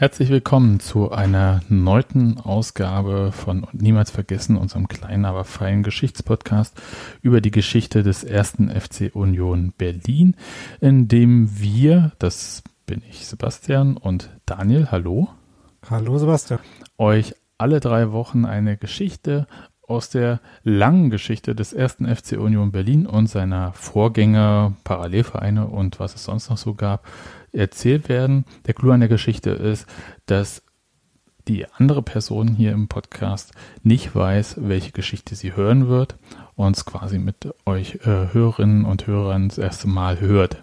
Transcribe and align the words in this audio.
Herzlich 0.00 0.30
willkommen 0.30 0.80
zu 0.80 1.10
einer 1.10 1.60
neunten 1.68 2.40
Ausgabe 2.40 3.32
von 3.32 3.66
Niemals 3.72 4.10
vergessen, 4.10 4.56
unserem 4.56 4.88
kleinen, 4.88 5.26
aber 5.26 5.44
feinen 5.44 5.82
Geschichtspodcast 5.82 6.74
über 7.20 7.42
die 7.42 7.50
Geschichte 7.50 8.02
des 8.02 8.24
ersten 8.24 8.70
FC 8.70 9.14
Union 9.14 9.74
Berlin, 9.76 10.36
in 10.80 11.06
dem 11.06 11.60
wir, 11.60 12.12
das 12.18 12.62
bin 12.86 13.02
ich 13.10 13.26
Sebastian 13.26 13.98
und 13.98 14.30
Daniel, 14.46 14.90
hallo. 14.90 15.28
Hallo 15.90 16.16
Sebastian. 16.16 16.60
Euch 16.96 17.34
alle 17.58 17.80
drei 17.80 18.10
Wochen 18.10 18.46
eine 18.46 18.78
Geschichte 18.78 19.46
aus 19.90 20.08
der 20.08 20.40
langen 20.62 21.10
Geschichte 21.10 21.54
des 21.54 21.72
ersten 21.72 22.06
FC 22.06 22.38
Union 22.38 22.72
Berlin 22.72 23.06
und 23.06 23.26
seiner 23.26 23.72
Vorgänger, 23.72 24.74
Parallelvereine 24.84 25.66
und 25.66 26.00
was 26.00 26.14
es 26.14 26.24
sonst 26.24 26.48
noch 26.48 26.58
so 26.58 26.74
gab, 26.74 27.06
erzählt 27.52 28.08
werden. 28.08 28.44
Der 28.66 28.74
Clou 28.74 28.92
an 28.92 29.00
der 29.00 29.08
Geschichte 29.08 29.50
ist, 29.50 29.86
dass 30.26 30.62
die 31.48 31.66
andere 31.72 32.02
Person 32.02 32.48
hier 32.54 32.72
im 32.72 32.88
Podcast 32.88 33.52
nicht 33.82 34.14
weiß, 34.14 34.56
welche 34.60 34.92
Geschichte 34.92 35.34
sie 35.34 35.56
hören 35.56 35.88
wird 35.88 36.16
und 36.54 36.76
es 36.76 36.84
quasi 36.84 37.18
mit 37.18 37.52
euch 37.66 37.96
äh, 38.06 38.32
Hörerinnen 38.32 38.84
und 38.84 39.06
Hörern 39.06 39.48
das 39.48 39.58
erste 39.58 39.88
Mal 39.88 40.20
hört. 40.20 40.62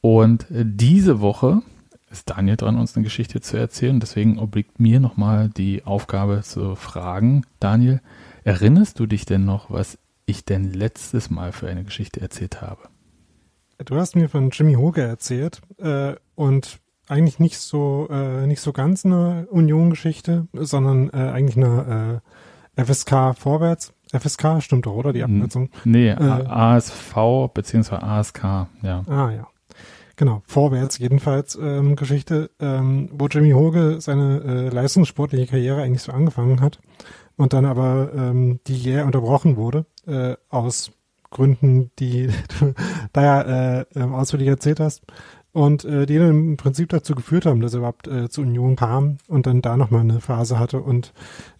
Und 0.00 0.46
diese 0.50 1.20
Woche 1.20 1.62
ist 2.10 2.30
Daniel 2.30 2.56
dran, 2.56 2.78
uns 2.78 2.94
eine 2.94 3.04
Geschichte 3.04 3.40
zu 3.40 3.56
erzählen. 3.56 3.98
Deswegen 3.98 4.38
obliegt 4.38 4.78
mir 4.78 5.00
nochmal 5.00 5.48
die 5.48 5.84
Aufgabe 5.84 6.42
zu 6.42 6.74
fragen. 6.76 7.44
Daniel, 7.58 8.00
erinnerst 8.44 9.00
du 9.00 9.06
dich 9.06 9.24
denn 9.24 9.44
noch, 9.44 9.70
was 9.70 9.98
ich 10.26 10.44
denn 10.44 10.72
letztes 10.72 11.30
Mal 11.30 11.52
für 11.52 11.68
eine 11.68 11.84
Geschichte 11.84 12.20
erzählt 12.20 12.62
habe? 12.62 12.82
Du 13.84 13.96
hast 13.96 14.14
mir 14.14 14.28
von 14.28 14.50
Jimmy 14.50 14.74
Hoge 14.74 15.02
erzählt 15.02 15.60
äh, 15.78 16.14
und 16.34 16.78
eigentlich 17.08 17.38
nicht 17.38 17.58
so 17.58 18.08
äh, 18.10 18.46
nicht 18.46 18.60
so 18.60 18.72
ganz 18.72 19.04
eine 19.04 19.46
Union-Geschichte, 19.50 20.46
sondern 20.54 21.10
äh, 21.10 21.16
eigentlich 21.16 21.56
eine 21.56 22.22
äh, 22.76 22.84
FSK 22.84 23.36
vorwärts. 23.36 23.92
FSK 24.12 24.62
stimmt 24.62 24.86
doch, 24.86 24.94
oder 24.94 25.12
die 25.12 25.24
Abkürzung? 25.24 25.70
Nee, 25.84 26.10
äh, 26.10 26.14
ASV 26.14 27.50
beziehungsweise 27.52 28.02
ASK, 28.02 28.44
ja. 28.82 29.02
Ah 29.08 29.30
ja. 29.32 29.48
Genau, 30.16 30.42
vorwärts 30.46 30.98
jedenfalls 30.98 31.58
ähm, 31.60 31.96
Geschichte, 31.96 32.50
ähm, 32.60 33.08
wo 33.12 33.26
Jimmy 33.26 33.50
Hoge 33.50 34.00
seine 34.00 34.40
äh, 34.44 34.68
leistungssportliche 34.68 35.48
Karriere 35.48 35.82
eigentlich 35.82 36.02
so 36.02 36.12
angefangen 36.12 36.60
hat 36.60 36.78
und 37.36 37.52
dann 37.52 37.64
aber 37.64 38.12
ähm, 38.14 38.60
die 38.66 38.76
jäh 38.76 39.02
unterbrochen 39.02 39.56
wurde 39.56 39.86
äh, 40.06 40.36
aus 40.48 40.92
Gründen, 41.30 41.90
die 41.98 42.28
du 42.60 42.74
da 43.12 43.22
ja 43.22 43.80
äh, 43.82 44.02
ausführlich 44.02 44.48
erzählt 44.48 44.80
hast. 44.80 45.02
Und 45.52 45.84
äh, 45.84 46.04
die 46.04 46.18
dann 46.18 46.30
im 46.30 46.56
Prinzip 46.56 46.88
dazu 46.88 47.14
geführt 47.14 47.46
haben, 47.46 47.60
dass 47.60 47.74
er 47.74 47.78
überhaupt 47.78 48.08
äh, 48.08 48.28
zur 48.28 48.42
Union 48.42 48.74
kam 48.74 49.18
und 49.28 49.46
dann 49.46 49.62
da 49.62 49.76
nochmal 49.76 50.00
eine 50.00 50.20
Phase 50.20 50.58
hatte 50.58 50.80
und 50.80 51.12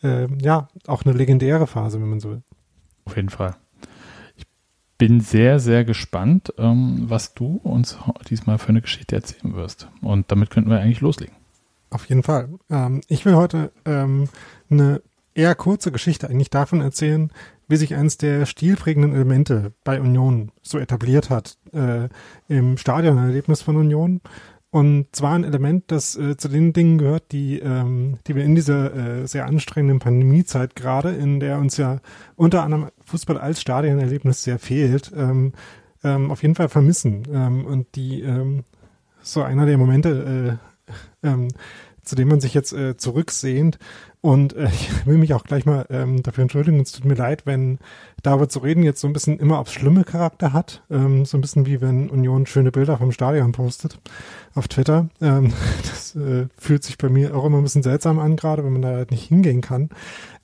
äh, 0.02 0.26
ja, 0.42 0.66
auch 0.88 1.04
eine 1.04 1.14
legendäre 1.16 1.68
Phase, 1.68 2.00
wenn 2.00 2.08
man 2.08 2.18
so 2.18 2.30
will. 2.30 2.42
Auf 3.04 3.14
jeden 3.14 3.28
Fall. 3.28 3.54
Ich 4.34 4.46
bin 4.98 5.20
sehr, 5.20 5.60
sehr 5.60 5.84
gespannt, 5.84 6.52
ähm, 6.58 7.04
was 7.06 7.34
du 7.34 7.60
uns 7.62 7.96
diesmal 8.28 8.58
für 8.58 8.70
eine 8.70 8.80
Geschichte 8.80 9.14
erzählen 9.14 9.54
wirst. 9.54 9.88
Und 10.02 10.32
damit 10.32 10.50
könnten 10.50 10.70
wir 10.70 10.80
eigentlich 10.80 11.00
loslegen. 11.00 11.36
Auf 11.90 12.08
jeden 12.08 12.24
Fall. 12.24 12.48
Ähm, 12.70 13.00
ich 13.06 13.24
will 13.24 13.36
heute 13.36 13.70
ähm, 13.84 14.28
eine 14.70 15.02
eher 15.34 15.54
kurze 15.54 15.92
Geschichte 15.92 16.28
eigentlich 16.28 16.50
davon 16.50 16.80
erzählen, 16.80 17.30
wie 17.68 17.76
sich 17.76 17.94
eines 17.94 18.18
der 18.18 18.46
stilprägenden 18.46 19.14
Elemente 19.14 19.72
bei 19.84 20.00
Union 20.00 20.52
so 20.62 20.78
etabliert 20.78 21.30
hat 21.30 21.56
äh, 21.72 22.08
im 22.48 22.76
Stadionerlebnis 22.76 23.62
von 23.62 23.76
Union. 23.76 24.20
Und 24.70 25.06
zwar 25.12 25.34
ein 25.34 25.44
Element, 25.44 25.84
das 25.86 26.16
äh, 26.16 26.36
zu 26.36 26.48
den 26.48 26.72
Dingen 26.72 26.98
gehört, 26.98 27.30
die, 27.30 27.60
ähm, 27.60 28.18
die 28.26 28.34
wir 28.34 28.44
in 28.44 28.56
dieser 28.56 29.22
äh, 29.22 29.26
sehr 29.26 29.46
anstrengenden 29.46 30.00
Pandemiezeit 30.00 30.74
gerade, 30.74 31.10
in 31.10 31.38
der 31.38 31.58
uns 31.58 31.76
ja 31.76 32.00
unter 32.34 32.64
anderem 32.64 32.90
Fußball 33.04 33.38
als 33.38 33.60
Stadionerlebnis 33.60 34.42
sehr 34.42 34.58
fehlt, 34.58 35.12
ähm, 35.16 35.52
ähm, 36.02 36.30
auf 36.32 36.42
jeden 36.42 36.56
Fall 36.56 36.68
vermissen. 36.68 37.22
Ähm, 37.32 37.64
und 37.64 37.94
die 37.94 38.22
ähm, 38.22 38.64
so 39.22 39.42
einer 39.42 39.64
der 39.64 39.78
Momente, 39.78 40.58
äh, 41.22 41.28
ähm, 41.28 41.48
zu 42.04 42.14
dem 42.14 42.28
man 42.28 42.40
sich 42.40 42.54
jetzt 42.54 42.72
äh, 42.72 42.96
zurücksehnt. 42.96 43.78
Und 44.20 44.54
äh, 44.54 44.64
ich 44.72 45.06
will 45.06 45.18
mich 45.18 45.34
auch 45.34 45.44
gleich 45.44 45.66
mal 45.66 45.86
ähm, 45.90 46.22
dafür 46.22 46.42
entschuldigen. 46.42 46.80
Es 46.80 46.92
tut 46.92 47.04
mir 47.04 47.14
leid, 47.14 47.46
wenn 47.46 47.78
darüber 48.22 48.48
zu 48.48 48.60
reden 48.60 48.82
jetzt 48.82 49.00
so 49.00 49.06
ein 49.06 49.12
bisschen 49.12 49.38
immer 49.38 49.58
aufs 49.58 49.72
schlimme 49.72 50.04
Charakter 50.04 50.52
hat. 50.52 50.82
Ähm, 50.90 51.24
so 51.24 51.36
ein 51.36 51.40
bisschen 51.40 51.66
wie 51.66 51.80
wenn 51.80 52.08
Union 52.08 52.46
schöne 52.46 52.72
Bilder 52.72 52.96
vom 52.96 53.12
Stadion 53.12 53.52
postet 53.52 53.98
auf 54.54 54.68
Twitter. 54.68 55.08
Ähm, 55.20 55.52
das 55.82 56.16
äh, 56.16 56.46
fühlt 56.56 56.84
sich 56.84 56.98
bei 56.98 57.08
mir 57.08 57.36
auch 57.36 57.44
immer 57.44 57.58
ein 57.58 57.64
bisschen 57.64 57.82
seltsam 57.82 58.18
an, 58.18 58.36
gerade 58.36 58.64
wenn 58.64 58.72
man 58.72 58.82
da 58.82 58.88
halt 58.88 59.10
nicht 59.10 59.28
hingehen 59.28 59.60
kann. 59.60 59.90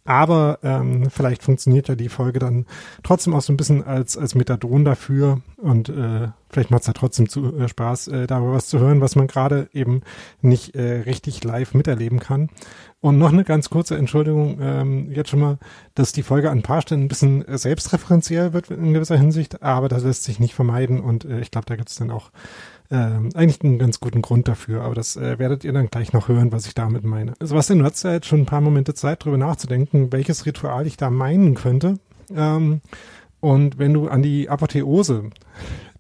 Aber 0.04 0.58
ähm, 0.62 1.10
vielleicht 1.10 1.42
funktioniert 1.42 1.88
ja 1.88 1.94
die 1.94 2.08
Folge 2.08 2.38
dann 2.38 2.66
trotzdem 3.02 3.34
auch 3.34 3.42
so 3.42 3.52
ein 3.52 3.56
bisschen 3.56 3.84
als, 3.84 4.16
als 4.16 4.34
Methadon 4.34 4.84
dafür 4.84 5.42
und 5.58 5.90
äh, 5.90 6.28
vielleicht 6.48 6.70
macht 6.70 6.82
es 6.82 6.86
ja 6.86 6.94
trotzdem 6.94 7.28
zu, 7.28 7.56
äh, 7.56 7.68
Spaß, 7.68 8.08
äh, 8.08 8.26
darüber 8.26 8.54
was 8.54 8.68
zu 8.68 8.78
hören, 8.78 9.00
was 9.02 9.14
man 9.14 9.26
gerade 9.26 9.68
eben 9.72 10.00
nicht 10.40 10.74
äh, 10.74 11.02
richtig 11.02 11.44
live 11.44 11.74
miterleben 11.74 12.18
kann. 12.18 12.48
Und 13.00 13.18
noch 13.18 13.32
eine 13.32 13.44
ganz 13.44 13.70
kurze 13.70 13.96
Entschuldigung 13.96 14.58
ähm, 14.60 15.10
jetzt 15.12 15.30
schon 15.30 15.40
mal, 15.40 15.58
dass 15.94 16.12
die 16.12 16.22
Folge 16.22 16.50
an 16.50 16.58
ein 16.58 16.62
paar 16.62 16.82
Stellen 16.82 17.02
ein 17.02 17.08
bisschen 17.08 17.46
äh, 17.46 17.58
selbstreferenziell 17.58 18.52
wird 18.52 18.70
in 18.70 18.94
gewisser 18.94 19.16
Hinsicht, 19.16 19.62
aber 19.62 19.88
das 19.88 20.02
lässt 20.02 20.24
sich 20.24 20.40
nicht 20.40 20.54
vermeiden 20.54 21.00
und 21.00 21.24
äh, 21.24 21.40
ich 21.40 21.50
glaube, 21.50 21.66
da 21.66 21.76
gibt 21.76 21.90
es 21.90 21.96
dann 21.96 22.10
auch 22.10 22.30
ähm, 22.90 23.30
eigentlich 23.34 23.62
einen 23.62 23.78
ganz 23.78 24.00
guten 24.00 24.22
Grund 24.22 24.48
dafür, 24.48 24.82
aber 24.82 24.94
das 24.94 25.16
äh, 25.16 25.38
werdet 25.38 25.64
ihr 25.64 25.72
dann 25.72 25.88
gleich 25.88 26.12
noch 26.12 26.28
hören, 26.28 26.52
was 26.52 26.66
ich 26.66 26.74
damit 26.74 27.04
meine. 27.04 27.34
Sebastian, 27.40 27.80
du 27.80 27.84
hast 27.84 28.02
ja 28.02 28.12
jetzt 28.12 28.26
schon 28.26 28.40
ein 28.40 28.46
paar 28.46 28.60
Momente 28.60 28.94
Zeit, 28.94 29.22
darüber 29.22 29.38
nachzudenken, 29.38 30.12
welches 30.12 30.46
Ritual 30.46 30.86
ich 30.86 30.96
da 30.96 31.10
meinen 31.10 31.54
könnte. 31.54 31.98
Ähm, 32.34 32.80
und 33.40 33.78
wenn 33.78 33.94
du 33.94 34.08
an 34.08 34.22
die 34.22 34.48
Apotheose 34.48 35.30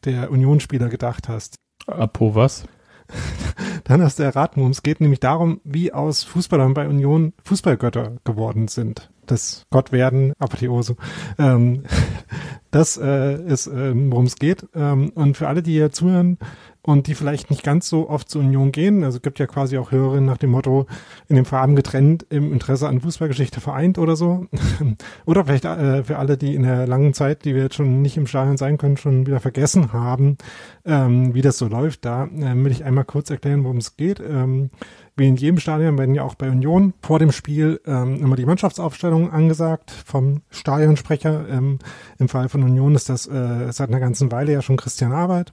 der 0.04 0.30
Unionsspieler 0.30 0.88
gedacht 0.88 1.28
hast. 1.28 1.56
Apo 1.86 2.34
was? 2.34 2.64
Dann 3.84 4.02
hast 4.02 4.18
du 4.18 4.22
erraten, 4.22 4.60
worum 4.60 4.70
es 4.70 4.82
geht, 4.82 5.00
nämlich 5.00 5.20
darum, 5.20 5.60
wie 5.64 5.92
aus 5.92 6.22
Fußballern 6.24 6.74
bei 6.74 6.88
Union 6.88 7.32
Fußballgötter 7.44 8.16
geworden 8.24 8.68
sind. 8.68 9.10
Das 9.26 9.64
Gottwerden, 9.70 10.32
Apotheose. 10.38 10.96
Ähm, 11.38 11.84
das 12.70 12.96
äh, 12.96 13.42
ist, 13.44 13.66
äh, 13.66 13.92
worum 13.94 14.26
es 14.26 14.36
geht. 14.36 14.66
Ähm, 14.74 15.10
und 15.10 15.36
für 15.36 15.48
alle, 15.48 15.62
die 15.62 15.72
hier 15.72 15.92
zuhören, 15.92 16.38
und 16.82 17.06
die 17.06 17.14
vielleicht 17.14 17.50
nicht 17.50 17.62
ganz 17.62 17.88
so 17.88 18.08
oft 18.08 18.28
zur 18.28 18.42
Union 18.42 18.72
gehen. 18.72 19.04
Also 19.04 19.16
es 19.16 19.22
gibt 19.22 19.38
ja 19.38 19.46
quasi 19.46 19.76
auch 19.76 19.92
Hörerinnen 19.92 20.24
nach 20.24 20.38
dem 20.38 20.50
Motto, 20.50 20.86
in 21.28 21.36
dem 21.36 21.44
Farben 21.44 21.76
getrennt, 21.76 22.26
im 22.30 22.52
Interesse 22.52 22.88
an 22.88 23.00
Fußballgeschichte 23.00 23.60
vereint 23.60 23.98
oder 23.98 24.16
so. 24.16 24.46
oder 25.26 25.44
vielleicht 25.44 25.66
äh, 25.66 26.04
für 26.04 26.18
alle, 26.18 26.36
die 26.36 26.54
in 26.54 26.62
der 26.62 26.86
langen 26.86 27.12
Zeit, 27.12 27.44
die 27.44 27.54
wir 27.54 27.62
jetzt 27.62 27.74
schon 27.74 28.00
nicht 28.00 28.16
im 28.16 28.26
Stadion 28.26 28.56
sein 28.56 28.78
können, 28.78 28.96
schon 28.96 29.26
wieder 29.26 29.40
vergessen 29.40 29.92
haben, 29.92 30.38
ähm, 30.86 31.34
wie 31.34 31.42
das 31.42 31.58
so 31.58 31.68
läuft. 31.68 32.04
Da 32.04 32.24
äh, 32.24 32.64
will 32.64 32.72
ich 32.72 32.84
einmal 32.84 33.04
kurz 33.04 33.30
erklären, 33.30 33.64
worum 33.64 33.76
es 33.76 33.96
geht. 33.96 34.20
Ähm, 34.20 34.70
wie 35.16 35.28
in 35.28 35.36
jedem 35.36 35.58
Stadion 35.58 35.98
werden 35.98 36.14
ja 36.14 36.22
auch 36.22 36.34
bei 36.34 36.48
Union 36.48 36.94
vor 37.02 37.18
dem 37.18 37.30
Spiel 37.30 37.80
ähm, 37.84 38.22
immer 38.22 38.36
die 38.36 38.46
Mannschaftsaufstellung 38.46 39.30
angesagt 39.30 39.90
vom 39.90 40.40
Stadionsprecher. 40.48 41.46
Ähm, 41.46 41.78
Im 42.18 42.30
Fall 42.30 42.48
von 42.48 42.62
Union 42.62 42.94
ist 42.94 43.10
das 43.10 43.26
äh, 43.26 43.70
seit 43.70 43.90
einer 43.90 44.00
ganzen 44.00 44.32
Weile 44.32 44.52
ja 44.52 44.62
schon 44.62 44.78
Christian 44.78 45.12
Arbeit. 45.12 45.52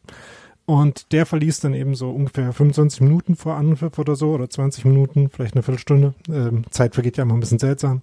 Und 0.67 1.13
der 1.13 1.25
verließ 1.25 1.61
dann 1.61 1.73
eben 1.73 1.95
so 1.95 2.11
ungefähr 2.11 2.51
25 2.51 2.99
Minuten 2.99 3.37
vor 3.37 3.55
Anpfiff 3.55 3.97
oder 3.99 4.17
so, 4.17 4.31
oder 4.31 4.49
20 4.49 4.83
Minuten, 4.83 5.29
vielleicht 5.29 5.55
eine 5.55 5.63
Viertelstunde. 5.63 6.13
Ähm, 6.29 6.65
Zeit 6.71 6.93
vergeht 6.93 7.15
ja 7.15 7.23
immer 7.23 7.35
ein 7.35 7.39
bisschen 7.39 7.57
seltsam. 7.57 8.01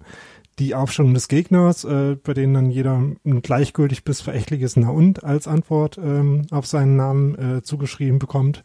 die 0.57 0.73
Aufstellung 0.73 1.13
des 1.13 1.27
Gegners, 1.27 1.83
äh, 1.83 2.15
bei 2.15 2.33
denen 2.33 2.55
dann 2.55 2.71
jeder 2.71 2.95
ein 2.95 3.41
gleichgültig 3.43 4.03
bis 4.03 4.21
verächtliches 4.21 4.77
Na 4.77 4.89
und 4.89 5.23
als 5.23 5.47
Antwort 5.47 5.99
ähm, 5.99 6.47
auf 6.49 6.65
seinen 6.65 6.95
Namen 6.95 7.57
äh, 7.57 7.61
zugeschrieben 7.61 8.17
bekommt. 8.17 8.63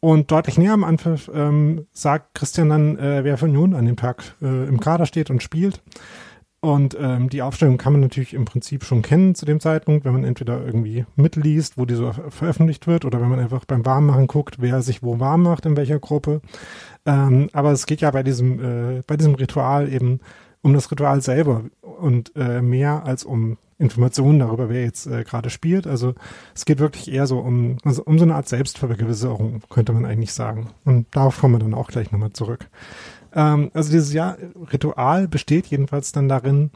Und 0.00 0.30
deutlich 0.30 0.56
näher 0.56 0.72
am 0.72 0.84
Anpfiff 0.84 1.30
ähm, 1.34 1.86
sagt 1.92 2.34
Christian 2.34 2.70
dann, 2.70 2.98
äh, 2.98 3.24
wer 3.24 3.36
von 3.36 3.50
Union 3.50 3.74
an 3.74 3.84
dem 3.84 3.96
Tag 3.96 4.36
äh, 4.40 4.68
im 4.68 4.80
Kader 4.80 5.04
steht 5.06 5.28
und 5.28 5.42
spielt. 5.42 5.82
Und 6.64 6.96
ähm, 6.98 7.28
die 7.28 7.42
Aufstellung 7.42 7.76
kann 7.76 7.92
man 7.92 8.00
natürlich 8.00 8.32
im 8.32 8.46
Prinzip 8.46 8.84
schon 8.84 9.02
kennen 9.02 9.34
zu 9.34 9.44
dem 9.44 9.60
Zeitpunkt, 9.60 10.06
wenn 10.06 10.14
man 10.14 10.24
entweder 10.24 10.64
irgendwie 10.64 11.04
mitliest, 11.14 11.76
wo 11.76 11.84
die 11.84 11.94
so 11.94 12.10
veröffentlicht 12.30 12.86
wird, 12.86 13.04
oder 13.04 13.20
wenn 13.20 13.28
man 13.28 13.38
einfach 13.38 13.66
beim 13.66 13.84
Warmmachen 13.84 14.28
guckt, 14.28 14.62
wer 14.62 14.80
sich 14.80 15.02
wo 15.02 15.20
warm 15.20 15.42
macht, 15.42 15.66
in 15.66 15.76
welcher 15.76 15.98
Gruppe. 15.98 16.40
Ähm, 17.04 17.50
aber 17.52 17.72
es 17.72 17.84
geht 17.84 18.00
ja 18.00 18.10
bei 18.10 18.22
diesem, 18.22 18.60
äh, 18.60 19.02
bei 19.06 19.18
diesem 19.18 19.34
Ritual 19.34 19.92
eben 19.92 20.20
um 20.62 20.72
das 20.72 20.90
Ritual 20.90 21.20
selber 21.20 21.64
und 21.82 22.32
äh, 22.34 22.62
mehr 22.62 23.04
als 23.04 23.24
um 23.24 23.58
Informationen 23.78 24.38
darüber, 24.38 24.70
wer 24.70 24.84
jetzt 24.84 25.06
äh, 25.06 25.22
gerade 25.22 25.50
spielt. 25.50 25.86
Also 25.86 26.14
es 26.54 26.64
geht 26.64 26.78
wirklich 26.78 27.12
eher 27.12 27.26
so 27.26 27.40
um, 27.40 27.76
also 27.84 28.04
um 28.04 28.18
so 28.18 28.24
eine 28.24 28.36
Art 28.36 28.48
Selbstvergewisserung, 28.48 29.60
könnte 29.68 29.92
man 29.92 30.06
eigentlich 30.06 30.32
sagen. 30.32 30.70
Und 30.86 31.06
darauf 31.14 31.40
kommen 31.40 31.56
wir 31.56 31.58
dann 31.58 31.74
auch 31.74 31.88
gleich 31.88 32.10
nochmal 32.10 32.32
zurück. 32.32 32.70
Ähm, 33.34 33.70
also 33.74 33.90
dieses 33.90 34.12
Jahr 34.12 34.36
Ritual 34.72 35.28
besteht 35.28 35.66
jedenfalls 35.66 36.12
dann 36.12 36.28
darin, 36.28 36.70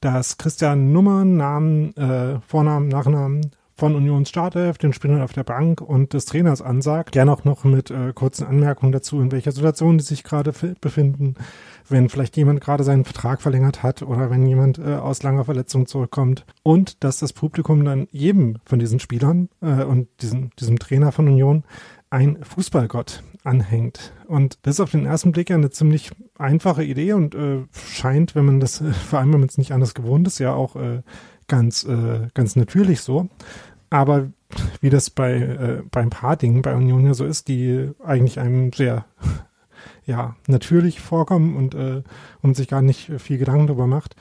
dass 0.00 0.38
Christian 0.38 0.92
Nummern, 0.92 1.36
Namen, 1.36 1.96
äh, 1.96 2.40
Vornamen, 2.46 2.88
Nachnamen 2.88 3.50
von 3.78 3.94
Unions 3.94 4.28
Startelf, 4.28 4.76
den 4.76 4.92
Spielern 4.92 5.22
auf 5.22 5.32
der 5.32 5.44
Bank 5.44 5.80
und 5.80 6.12
des 6.12 6.24
Trainers 6.24 6.60
ansagt. 6.60 7.12
Gerne 7.12 7.32
auch 7.32 7.44
noch 7.44 7.62
mit 7.62 7.92
äh, 7.92 8.12
kurzen 8.12 8.44
Anmerkungen 8.44 8.90
dazu, 8.90 9.20
in 9.20 9.30
welcher 9.30 9.52
Situation 9.52 9.98
die 9.98 10.04
sich 10.04 10.24
gerade 10.24 10.52
befinden, 10.80 11.36
wenn 11.88 12.08
vielleicht 12.08 12.36
jemand 12.36 12.60
gerade 12.60 12.82
seinen 12.82 13.04
Vertrag 13.04 13.40
verlängert 13.40 13.84
hat 13.84 14.02
oder 14.02 14.30
wenn 14.30 14.44
jemand 14.46 14.78
äh, 14.78 14.96
aus 14.96 15.22
langer 15.22 15.44
Verletzung 15.44 15.86
zurückkommt. 15.86 16.44
Und 16.64 17.04
dass 17.04 17.20
das 17.20 17.32
Publikum 17.32 17.84
dann 17.84 18.08
jedem 18.10 18.58
von 18.64 18.80
diesen 18.80 18.98
Spielern 18.98 19.48
äh, 19.62 19.84
und 19.84 20.08
diesem, 20.22 20.50
diesem 20.58 20.80
Trainer 20.80 21.12
von 21.12 21.28
Union 21.28 21.62
ein 22.10 22.42
Fußballgott 22.42 23.22
anhängt. 23.44 24.12
Und 24.26 24.58
das 24.62 24.76
ist 24.76 24.80
auf 24.80 24.90
den 24.90 25.06
ersten 25.06 25.32
Blick 25.32 25.50
ja 25.50 25.56
eine 25.56 25.70
ziemlich 25.70 26.10
einfache 26.38 26.84
Idee 26.84 27.12
und 27.12 27.34
äh, 27.34 27.66
scheint, 27.72 28.34
wenn 28.34 28.44
man 28.44 28.60
das, 28.60 28.80
äh, 28.80 28.92
vor 28.92 29.18
allem 29.18 29.32
wenn 29.32 29.40
man 29.40 29.48
es 29.48 29.58
nicht 29.58 29.72
anders 29.72 29.94
gewohnt 29.94 30.26
ist, 30.26 30.38
ja 30.38 30.52
auch 30.52 30.76
äh, 30.76 31.02
ganz, 31.46 31.84
äh, 31.84 32.28
ganz 32.34 32.56
natürlich 32.56 33.00
so. 33.00 33.28
Aber 33.90 34.30
wie 34.80 34.90
das 34.90 35.10
bei, 35.10 35.34
äh, 35.34 35.82
bei 35.90 36.00
ein 36.00 36.10
paar 36.10 36.36
Dingen 36.36 36.62
bei 36.62 36.74
Union 36.74 37.06
ja 37.06 37.14
so 37.14 37.24
ist, 37.24 37.48
die 37.48 37.90
eigentlich 38.02 38.40
einem 38.40 38.72
sehr 38.72 39.04
ja, 40.04 40.36
natürlich 40.46 41.00
vorkommen 41.00 41.56
und, 41.56 41.74
äh, 41.74 42.02
und 42.42 42.56
sich 42.56 42.68
gar 42.68 42.82
nicht 42.82 43.12
viel 43.18 43.38
Gedanken 43.38 43.66
darüber 43.66 43.86
macht, 43.86 44.16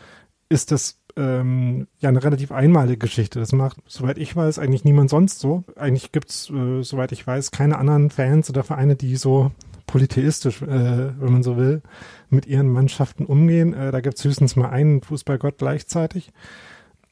ist 0.50 0.72
das 0.72 1.00
ähm, 1.18 1.88
ja 2.00 2.10
eine 2.10 2.24
relativ 2.24 2.52
einmalige 2.52 2.98
Geschichte. 2.98 3.40
Das 3.40 3.52
macht, 3.52 3.78
soweit 3.88 4.18
ich 4.18 4.36
weiß, 4.36 4.60
eigentlich 4.60 4.86
niemand 4.86 5.10
sonst 5.10 5.40
so. 5.40 5.64
Eigentlich 5.76 6.12
gibt's, 6.12 6.50
äh, 6.50 6.84
soweit 6.84 7.12
ich 7.12 7.26
weiß, 7.26 7.52
keine 7.52 7.78
anderen 7.78 8.10
Fans 8.10 8.50
oder 8.50 8.64
Vereine, 8.64 8.96
die 8.96 9.16
so 9.16 9.52
polytheistisch, 9.88 10.62
äh, 10.62 10.68
wenn 10.68 11.32
man 11.32 11.44
so 11.44 11.58
will, 11.58 11.82
mit 12.30 12.46
ihren 12.46 12.70
Mannschaften 12.70 13.26
umgehen. 13.26 13.74
Äh, 13.74 13.92
da 13.92 14.02
gibt's 14.02 14.24
höchstens 14.24 14.56
mal 14.56 14.70
einen 14.70 15.02
Fußballgott 15.02 15.58
gleichzeitig. 15.58 16.32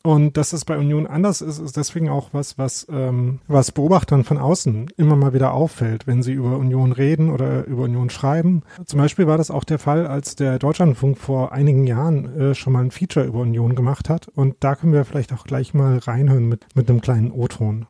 Und 0.06 0.38
dass 0.38 0.54
es 0.54 0.66
bei 0.66 0.78
Union 0.78 1.08
anders 1.08 1.42
ist, 1.42 1.58
ist 1.58 1.78
deswegen 1.78 2.10
auch 2.10 2.30
was, 2.32 2.60
was, 2.60 2.86
ähm, 2.92 3.40
was 3.48 3.72
Beobachtern 3.72 4.24
von 4.24 4.38
außen 4.38 4.92
immer 4.98 5.16
mal 5.16 5.34
wieder 5.34 5.52
auffällt, 5.52 6.06
wenn 6.06 6.22
sie 6.22 6.34
über 6.34 6.58
Union 6.58 6.92
reden 6.92 7.32
oder 7.32 7.66
über 7.66 7.86
Union 7.86 8.12
schreiben. 8.12 8.62
Zum 8.86 9.00
Beispiel 9.00 9.26
war 9.26 9.40
das 9.40 9.50
auch 9.50 9.64
der 9.64 9.80
Fall, 9.80 10.06
als 10.06 10.36
der 10.36 10.60
Deutschlandfunk 10.60 11.18
vor 11.18 11.54
einigen 11.54 11.88
Jahren 11.88 12.40
äh, 12.40 12.54
schon 12.54 12.74
mal 12.74 12.84
ein 12.84 12.92
Feature 12.92 13.26
über 13.26 13.40
Union 13.40 13.74
gemacht 13.74 14.08
hat. 14.08 14.28
Und 14.28 14.58
da 14.60 14.76
können 14.76 14.94
wir 14.94 15.06
vielleicht 15.06 15.34
auch 15.34 15.44
gleich 15.44 15.74
mal 15.74 15.98
reinhören 15.98 16.48
mit, 16.48 16.68
mit 16.76 16.88
einem 16.88 17.02
kleinen 17.02 17.32
O-Ton. 17.32 17.88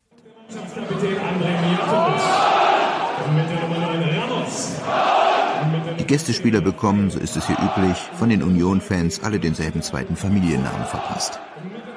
Die 5.98 6.06
Gästespieler 6.06 6.62
bekommen, 6.62 7.10
so 7.10 7.18
ist 7.18 7.36
es 7.36 7.46
hier 7.46 7.58
üblich, 7.58 7.98
von 8.14 8.30
den 8.30 8.42
Union-Fans 8.42 9.22
alle 9.22 9.38
denselben 9.38 9.82
zweiten 9.82 10.16
Familiennamen 10.16 10.86
verpasst. 10.86 11.40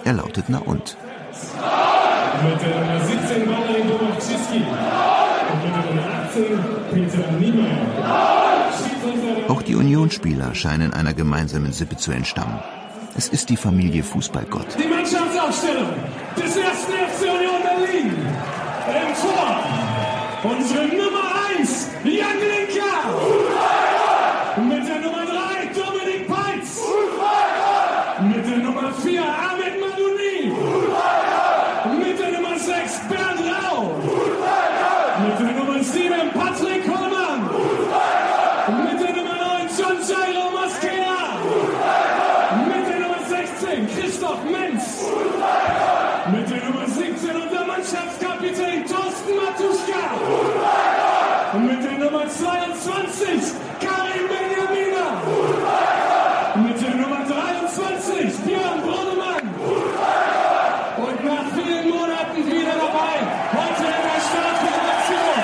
Er 0.05 0.13
lautet 0.13 0.45
Na 0.47 0.59
und. 0.59 0.97
Mit 2.43 2.61
der 2.61 2.69
Nummer 2.79 2.99
17 3.05 3.49
Valery 3.49 3.83
Domowczyski 3.87 4.63
und 5.51 5.63
mit 5.63 5.73
der 5.75 5.83
Nummer 5.85 6.07
18 6.25 6.43
Peter 6.93 7.31
Niemeyer. 7.33 7.87
Auch 9.49 9.61
die 9.61 9.75
Unionsspieler 9.75 10.55
scheinen 10.55 10.93
einer 10.93 11.13
gemeinsamen 11.13 11.73
Sippe 11.73 11.97
zu 11.97 12.11
entstammen. 12.11 12.59
Es 13.17 13.27
ist 13.27 13.49
die 13.49 13.57
Familie 13.57 14.03
Fußballgott. 14.03 14.67
Die 14.77 14.87
Mannschaftsaufstellung 14.87 15.89
des 16.37 16.55
ersten 16.55 16.93
FC 16.93 17.23
Union 17.23 17.61
Berlin. 17.63 18.13
Im 18.87 19.13
Tor 19.21 19.59
unsere 20.43 20.85
Nummer 20.87 21.25
1, 21.57 21.87
Jan 22.03 22.39
Linker. 22.39 22.99
Mit 24.57 24.87
der 24.87 24.99
Nummer 24.99 25.25
3, 25.25 25.65
Dominik 25.75 26.27
Peitz. 26.27 26.79
Mit 28.21 28.47
der 28.47 28.57
Nummer 28.57 28.93
4, 28.93 29.21
Ahmed 29.21 29.69
Und 51.51 51.65
mit 51.65 51.83
der 51.83 51.97
Nummer 51.97 52.29
22, 52.29 53.41
Karim 53.81 54.27
Benjamina. 54.29 55.17
Und 56.53 56.63
mit 56.63 56.79
der 56.79 56.93
Nummer 56.93 57.25
23, 57.25 58.37
Björn 58.45 58.81
Brunnemann. 58.85 59.49
Und 60.97 61.25
nach 61.25 61.49
vielen 61.57 61.89
Monaten 61.89 62.45
wieder 62.45 62.77
dabei, 62.77 63.17
heute 63.57 63.81
in 63.81 64.01
der 64.05 64.19
Startformation. 64.29 65.37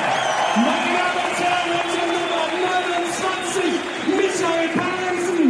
Meine 0.62 0.92
Damen 0.94 1.20
und 1.26 1.38
Herren, 1.42 1.70
mit 1.74 1.90
der 1.90 2.06
Nummer 2.14 2.46
29, 2.70 3.82
Michael 4.14 4.70
Parensen. 4.78 5.50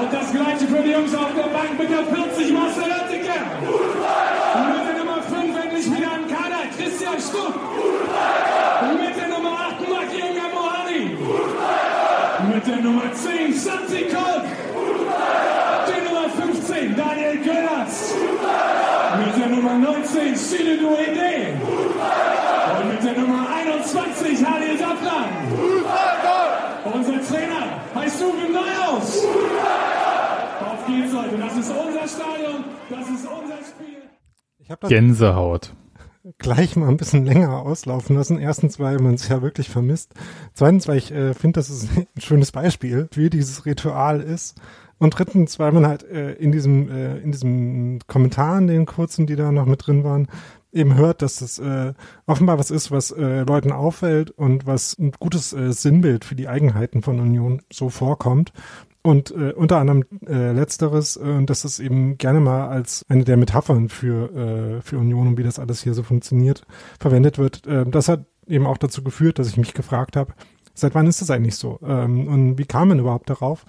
Und 0.00 0.12
das 0.12 0.28
gleiche 0.32 0.66
für 0.68 0.82
die 0.82 0.92
Jungs 0.92 1.14
auf 1.14 1.32
der 1.34 1.48
Bank 1.48 1.78
mit 1.78 1.88
der 1.88 2.04
40, 2.04 2.52
Marcel 2.52 2.92
Oettinger. 2.92 3.40
Und 4.52 4.68
mit 4.68 4.84
der 4.86 4.96
Nummer 5.02 5.22
5 5.22 5.64
endlich 5.64 5.86
wieder 5.86 6.12
an 6.12 6.28
Kader, 6.28 6.68
Christian 6.76 7.18
Stuck. 7.18 7.56
Mit 8.82 9.16
der 9.16 9.28
Nummer 9.28 9.52
8 9.52 9.88
Makienga 9.88 10.48
Mohani. 10.52 11.16
Mit 12.52 12.66
der 12.66 12.76
Nummer 12.78 13.12
10 13.12 13.54
Santi 13.54 14.08
Kolk. 14.08 14.44
Die 15.86 16.00
Nummer 16.04 16.28
15 16.28 16.96
Daniel 16.96 17.38
Göllers. 17.38 18.14
Mit 19.18 19.36
der 19.38 19.48
Nummer 19.50 19.74
19 19.74 20.34
Sinedu 20.34 20.96
Ede. 20.96 21.54
Und 22.80 22.88
mit 22.88 23.04
der 23.04 23.22
Nummer 23.22 23.46
21 23.54 24.44
Halil 24.44 24.76
Daplan. 24.76 25.28
Unser 26.84 27.20
Trainer 27.28 27.64
heißt 27.94 28.20
Neuhaus. 28.82 29.24
Auf 30.60 30.86
geht's, 30.86 31.12
Leute. 31.12 31.36
Das 31.38 31.56
ist 31.56 31.70
unser 31.70 32.08
Stadion. 32.08 32.64
Das 32.90 33.08
ist 33.08 33.26
unser 33.26 33.58
Spiel. 33.64 34.88
Gänsehaut 34.88 35.72
gleich 36.38 36.76
mal 36.76 36.88
ein 36.88 36.96
bisschen 36.96 37.26
länger 37.26 37.62
auslaufen 37.62 38.14
lassen. 38.14 38.38
Erstens, 38.38 38.78
weil 38.78 38.98
man 38.98 39.14
es 39.14 39.26
ja 39.26 39.42
wirklich 39.42 39.68
vermisst. 39.68 40.14
Zweitens, 40.54 40.86
weil 40.86 40.98
ich 40.98 41.10
äh, 41.10 41.34
finde, 41.34 41.58
dass 41.58 41.68
es 41.68 41.88
ein 41.96 42.06
schönes 42.16 42.52
Beispiel, 42.52 43.08
wie 43.12 43.28
dieses 43.28 43.66
Ritual 43.66 44.20
ist. 44.20 44.60
Und 44.98 45.18
drittens, 45.18 45.58
weil 45.58 45.72
man 45.72 45.84
halt 45.84 46.04
äh, 46.04 46.34
in 46.34 46.52
diesem 46.52 46.88
äh, 46.88 47.18
in 47.18 47.32
diesem 47.32 47.98
Kommentaren, 48.06 48.68
den 48.68 48.86
kurzen, 48.86 49.26
die 49.26 49.34
da 49.34 49.50
noch 49.50 49.66
mit 49.66 49.84
drin 49.84 50.04
waren, 50.04 50.28
eben 50.72 50.94
hört, 50.96 51.22
dass 51.22 51.36
das 51.36 51.58
äh, 51.58 51.92
offenbar 52.26 52.58
was 52.58 52.70
ist, 52.70 52.90
was 52.90 53.10
äh, 53.10 53.42
Leuten 53.42 53.72
auffällt 53.72 54.30
und 54.30 54.66
was 54.66 54.98
ein 54.98 55.12
gutes 55.18 55.52
äh, 55.52 55.72
Sinnbild 55.72 56.24
für 56.24 56.34
die 56.34 56.48
Eigenheiten 56.48 57.02
von 57.02 57.20
Union 57.20 57.62
so 57.72 57.90
vorkommt. 57.90 58.52
Und 59.02 59.32
äh, 59.32 59.52
unter 59.52 59.78
anderem 59.78 60.04
äh, 60.26 60.52
letzteres, 60.52 61.16
äh, 61.16 61.44
das 61.44 61.64
ist 61.64 61.80
eben 61.80 62.18
gerne 62.18 62.40
mal 62.40 62.68
als 62.68 63.04
eine 63.08 63.24
der 63.24 63.36
Metaphern 63.36 63.88
für, 63.88 64.78
äh, 64.78 64.80
für 64.80 64.98
Union 64.98 65.28
und 65.28 65.38
wie 65.38 65.42
das 65.42 65.58
alles 65.58 65.82
hier 65.82 65.94
so 65.94 66.04
funktioniert, 66.04 66.64
verwendet 67.00 67.36
wird. 67.36 67.66
Äh, 67.66 67.84
das 67.84 68.08
hat 68.08 68.24
eben 68.46 68.66
auch 68.66 68.78
dazu 68.78 69.02
geführt, 69.02 69.38
dass 69.38 69.48
ich 69.48 69.56
mich 69.56 69.74
gefragt 69.74 70.16
habe, 70.16 70.34
seit 70.74 70.94
wann 70.94 71.08
ist 71.08 71.20
das 71.20 71.30
eigentlich 71.30 71.56
so? 71.56 71.80
Ähm, 71.84 72.28
und 72.28 72.58
wie 72.58 72.64
kam 72.64 72.88
man 72.88 73.00
überhaupt 73.00 73.28
darauf? 73.28 73.64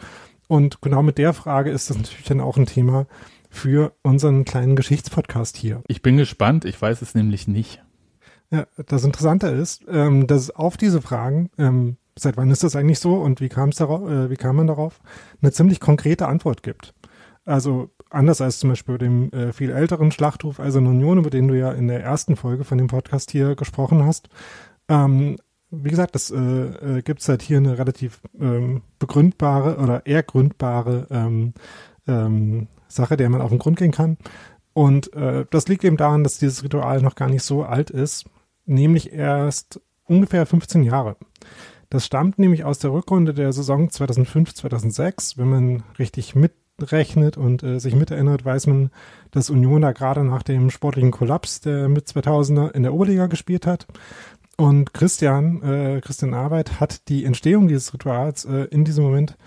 Und 0.47 0.81
genau 0.81 1.01
mit 1.01 1.17
der 1.17 1.33
Frage 1.33 1.71
ist 1.71 1.89
das 1.89 1.97
natürlich 1.97 2.25
dann 2.25 2.41
auch 2.41 2.57
ein 2.57 2.67
Thema 2.67 3.07
für 3.53 3.93
unseren 4.01 4.45
kleinen 4.45 4.75
Geschichtspodcast 4.75 5.55
hier. 5.55 5.83
Ich 5.87 6.01
bin 6.01 6.17
gespannt, 6.17 6.65
ich 6.65 6.81
weiß 6.81 7.01
es 7.03 7.13
nämlich 7.13 7.47
nicht. 7.47 7.83
Ja, 8.49 8.65
das 8.87 9.03
Interessante 9.03 9.47
ist, 9.47 9.85
ähm, 9.87 10.27
dass 10.27 10.49
auf 10.49 10.75
diese 10.75 11.01
Fragen 11.01 11.49
ähm, 11.57 11.97
seit 12.17 12.35
wann 12.35 12.51
ist 12.51 12.63
das 12.63 12.75
eigentlich 12.75 12.99
so 12.99 13.15
und 13.15 13.41
wie 13.41 13.49
kam 13.49 13.69
es 13.69 13.77
darauf, 13.77 14.09
äh, 14.09 14.29
wie 14.29 14.35
kam 14.35 14.55
man 14.55 14.67
darauf, 14.67 14.99
eine 15.41 15.51
ziemlich 15.51 15.79
konkrete 15.79 16.27
Antwort 16.27 16.63
gibt. 16.63 16.93
Also 17.45 17.91
anders 18.09 18.41
als 18.41 18.57
zum 18.57 18.71
Beispiel 18.71 18.95
bei 18.95 19.05
dem 19.05 19.31
äh, 19.31 19.53
viel 19.53 19.69
älteren 19.69 20.11
Schlachtruf 20.11 20.59
Eiserne 20.59 20.89
Union, 20.89 21.19
über 21.19 21.29
den 21.29 21.47
du 21.47 21.57
ja 21.57 21.71
in 21.71 21.87
der 21.87 22.03
ersten 22.03 22.35
Folge 22.35 22.63
von 22.63 22.79
dem 22.79 22.87
Podcast 22.87 23.31
hier 23.31 23.55
gesprochen 23.55 24.03
hast. 24.03 24.29
Ähm, 24.87 25.37
wie 25.69 25.89
gesagt, 25.89 26.15
das 26.15 26.31
äh, 26.31 26.37
äh, 26.37 27.01
gibt 27.03 27.21
es 27.21 27.29
halt 27.29 27.41
hier 27.43 27.57
eine 27.57 27.77
relativ 27.77 28.21
ähm, 28.39 28.81
begründbare 28.99 29.77
oder 29.77 30.05
eher 30.05 30.23
gründbare 30.23 31.07
ähm, 31.11 31.53
ähm, 32.07 32.67
Sache, 32.93 33.17
der 33.17 33.29
man 33.29 33.41
auf 33.41 33.49
den 33.49 33.59
Grund 33.59 33.77
gehen 33.77 33.91
kann. 33.91 34.17
Und 34.73 35.13
äh, 35.13 35.45
das 35.49 35.67
liegt 35.67 35.83
eben 35.83 35.97
daran, 35.97 36.23
dass 36.23 36.39
dieses 36.39 36.63
Ritual 36.63 37.01
noch 37.01 37.15
gar 37.15 37.29
nicht 37.29 37.43
so 37.43 37.63
alt 37.63 37.89
ist, 37.89 38.25
nämlich 38.65 39.13
erst 39.13 39.81
ungefähr 40.05 40.45
15 40.45 40.83
Jahre. 40.83 41.15
Das 41.89 42.05
stammt 42.05 42.39
nämlich 42.39 42.63
aus 42.63 42.79
der 42.79 42.91
Rückrunde 42.91 43.35
der 43.35 43.53
Saison 43.53 43.87
2005-2006. 43.89 45.37
Wenn 45.37 45.49
man 45.49 45.83
richtig 45.99 46.33
mitrechnet 46.33 47.37
und 47.37 47.61
äh, 47.61 47.79
sich 47.79 47.95
miterinnert, 47.95 48.45
weiß 48.45 48.65
man, 48.65 48.89
dass 49.29 49.51
Union 49.51 49.83
da 49.83 49.91
gerade 49.91 50.23
nach 50.23 50.41
dem 50.41 50.71
sportlichen 50.71 51.11
Kollaps 51.11 51.61
der 51.61 51.89
mit 51.89 52.07
2000er 52.07 52.71
in 52.71 52.81
der 52.81 52.95
Oberliga 52.95 53.27
gespielt 53.27 53.67
hat. 53.67 53.85
Und 54.57 54.93
Christian, 54.93 55.61
äh, 55.61 56.01
Christian 56.01 56.33
Arbeit 56.33 56.79
hat 56.79 57.07
die 57.09 57.25
Entstehung 57.25 57.67
dieses 57.67 57.93
Rituals 57.93 58.45
äh, 58.45 58.65
in 58.71 58.85
diesem 58.85 59.03
Moment 59.03 59.37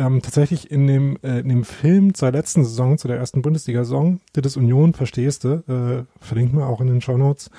ähm, 0.00 0.22
tatsächlich 0.22 0.70
in 0.70 0.86
dem, 0.86 1.18
äh, 1.22 1.40
in 1.40 1.48
dem 1.48 1.64
Film 1.64 2.14
zur 2.14 2.30
letzten 2.30 2.64
Saison, 2.64 2.96
zu 2.96 3.06
der 3.06 3.18
ersten 3.18 3.42
Bundesliga-Saison, 3.42 4.20
die 4.34 4.40
das 4.40 4.56
Union 4.56 4.94
verstehste, 4.94 5.62
äh, 5.68 6.24
verlinken 6.24 6.58
wir 6.58 6.66
auch 6.66 6.80
in 6.80 6.86
den 6.86 7.00
Show 7.02 7.18
Notes, 7.18 7.50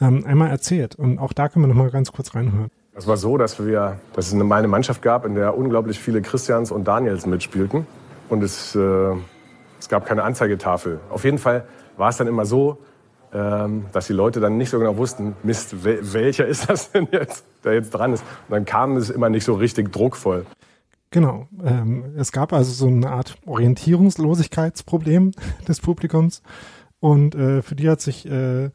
ähm, 0.00 0.24
einmal 0.24 0.50
erzählt. 0.50 0.94
Und 0.94 1.18
auch 1.18 1.32
da 1.32 1.48
können 1.48 1.64
wir 1.64 1.68
nochmal 1.68 1.90
ganz 1.90 2.12
kurz 2.12 2.34
reinhören. 2.34 2.70
Es 2.94 3.06
war 3.06 3.16
so, 3.16 3.36
dass 3.36 3.64
wir, 3.64 3.98
dass 4.12 4.28
es 4.28 4.34
eine, 4.34 4.54
eine 4.54 4.68
Mannschaft 4.68 5.02
gab, 5.02 5.24
in 5.24 5.34
der 5.34 5.56
unglaublich 5.56 5.98
viele 5.98 6.22
Christians 6.22 6.70
und 6.70 6.86
Daniels 6.86 7.26
mitspielten. 7.26 7.86
Und 8.28 8.42
es, 8.42 8.76
äh, 8.76 9.14
es 9.80 9.88
gab 9.88 10.06
keine 10.06 10.22
Anzeigetafel. 10.22 11.00
Auf 11.10 11.24
jeden 11.24 11.38
Fall 11.38 11.64
war 11.96 12.10
es 12.10 12.16
dann 12.16 12.28
immer 12.28 12.46
so, 12.46 12.78
ähm, 13.32 13.86
dass 13.92 14.06
die 14.06 14.12
Leute 14.12 14.40
dann 14.40 14.56
nicht 14.56 14.70
so 14.70 14.78
genau 14.78 14.96
wussten, 14.96 15.36
Mist, 15.42 15.84
wel 15.84 16.00
welcher 16.12 16.46
ist 16.46 16.70
das 16.70 16.92
denn 16.92 17.08
jetzt, 17.10 17.44
der 17.64 17.74
jetzt 17.74 17.90
dran 17.90 18.12
ist. 18.12 18.22
Und 18.48 18.54
dann 18.54 18.64
kam 18.64 18.96
es 18.96 19.10
immer 19.10 19.28
nicht 19.28 19.44
so 19.44 19.54
richtig 19.54 19.92
druckvoll. 19.92 20.46
Genau. 21.10 21.48
Ähm, 21.64 22.14
es 22.16 22.32
gab 22.32 22.52
also 22.52 22.72
so 22.72 22.86
eine 22.86 23.10
Art 23.10 23.36
Orientierungslosigkeitsproblem 23.46 25.32
des 25.68 25.80
Publikums. 25.80 26.42
Und 27.00 27.34
äh, 27.34 27.62
für 27.62 27.76
die 27.76 27.88
hat 27.88 28.00
sich 28.00 28.28
äh, 28.28 28.70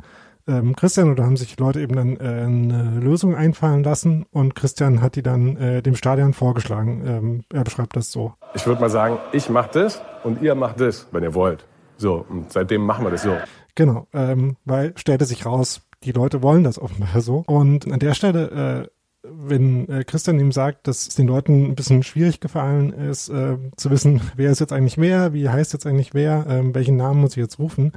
ähm, 0.48 0.75
Christian 0.75 1.12
oder 1.12 1.24
haben 1.24 1.38
sich 1.38 1.58
Leute 1.60 1.82
eben 1.82 1.96
dann 1.96 2.18
äh, 2.18 2.46
eine 2.46 3.00
Lösung 3.00 3.36
einfallen 3.36 3.84
lassen 3.84 4.25
und 4.32 4.56
Christian 4.56 5.02
hat 5.02 5.16
die 5.16 5.24
dann 5.24 5.56
äh, 5.58 5.82
dem 5.82 5.96
Stadion 5.96 6.34
vorgeschlagen. 6.34 7.04
Ähm, 7.06 7.44
er 7.54 7.63
beschreibt 7.63 7.96
das 7.96 8.12
so. 8.12 8.34
Ich 8.54 8.66
würde 8.68 8.82
mal 8.82 8.90
sagen, 8.90 9.20
ich 9.32 9.50
mache 9.50 9.70
das 9.74 10.02
und 10.24 10.42
ihr 10.42 10.56
macht 10.56 10.80
das, 10.80 11.08
wenn 11.12 11.24
ihr 11.24 11.34
wollt. 11.34 11.66
So, 11.98 12.25
und 12.28 12.52
seitdem 12.52 12.82
machen 12.82 13.06
wir 13.06 13.12
das 13.12 13.24
so. 13.24 13.38
Genau, 13.75 14.08
ähm, 14.13 14.58
weil 14.66 14.94
stellte 14.98 15.25
sich 15.25 15.46
raus, 15.46 15.82
die 16.04 16.12
Leute 16.12 16.44
wollen 16.44 16.63
das 16.63 16.80
offenbar 16.80 17.22
so. 17.22 17.44
Und 17.48 17.90
an 17.92 18.00
der 18.00 18.13
Stelle, 18.13 18.86
äh, 18.86 18.90
wenn 19.24 19.88
äh, 19.89 20.03
Christian 20.03 20.39
ihm 20.39 20.51
sagt, 20.51 20.88
dass 20.88 21.08
es 21.08 21.15
den 21.15 21.27
Leuten 21.27 21.65
ein 21.65 21.75
bisschen 21.75 22.03
schwierig 22.03 22.39
gefallen 22.39 22.92
ist, 22.92 23.30
äh, 23.30 23.58
zu 23.77 23.89
wissen, 23.89 24.22
wer 24.36 24.51
ist 24.51 24.60
jetzt 24.60 24.74
eigentlich 24.74 24.98
wer, 24.98 25.34
wie 25.34 25.50
heißt 25.50 25.74
jetzt 25.74 25.88
eigentlich 25.88 26.13
wer, 26.13 26.46
äh, 26.48 26.74
welchen 26.74 26.98
Namen 26.98 27.22
muss 27.22 27.32
ich 27.32 27.38
jetzt 27.38 27.60
rufen, 27.60 27.94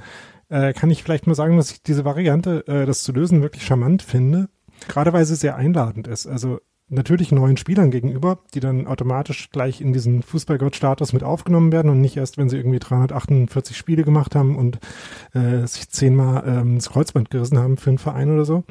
äh, 0.49 0.73
kann 0.73 0.91
ich 0.91 1.03
vielleicht 1.03 1.27
mal 1.27 1.35
sagen, 1.35 1.57
dass 1.57 1.71
ich 1.71 1.83
diese 1.83 2.05
Variante, 2.05 2.67
äh, 2.69 2.87
das 2.87 3.03
zu 3.03 3.13
lösen, 3.13 3.43
wirklich 3.43 3.65
charmant 3.65 4.03
finde. 4.03 4.49
Gerade 4.89 5.13
weil 5.13 5.25
sie 5.25 5.37
sehr 5.37 5.57
einladend 5.57 6.07
ist. 6.07 6.27
Also 6.27 6.61
natürlich 6.89 7.33
neuen 7.33 7.57
Spielern 7.57 7.91
gegenüber, 7.91 8.39
die 8.55 8.61
dann 8.61 8.87
automatisch 8.87 9.51
gleich 9.51 9.81
in 9.81 9.93
diesen 9.93 10.23
Fußballgott-Status 10.23 11.13
mit 11.13 11.25
aufgenommen 11.25 11.73
werden 11.73 11.91
und 11.91 12.01
nicht 12.01 12.17
erst, 12.17 12.39
wenn 12.39 12.49
sie 12.49 12.59
irgendwie 12.59 12.79
348 12.79 13.77
Spiele 13.77 14.05
gemacht 14.05 14.37
haben 14.37 14.57
und 14.57 14.79
äh, 15.35 15.67
sich 15.67 15.89
zehnmal 15.89 16.45
ähm, 16.47 16.77
das 16.77 16.91
Kreuzband 16.91 17.31
gerissen 17.31 17.59
haben 17.59 17.77
für 17.77 17.91
einen 17.91 17.99
Verein 17.99 18.33
oder 18.33 18.45
so, 18.45 18.65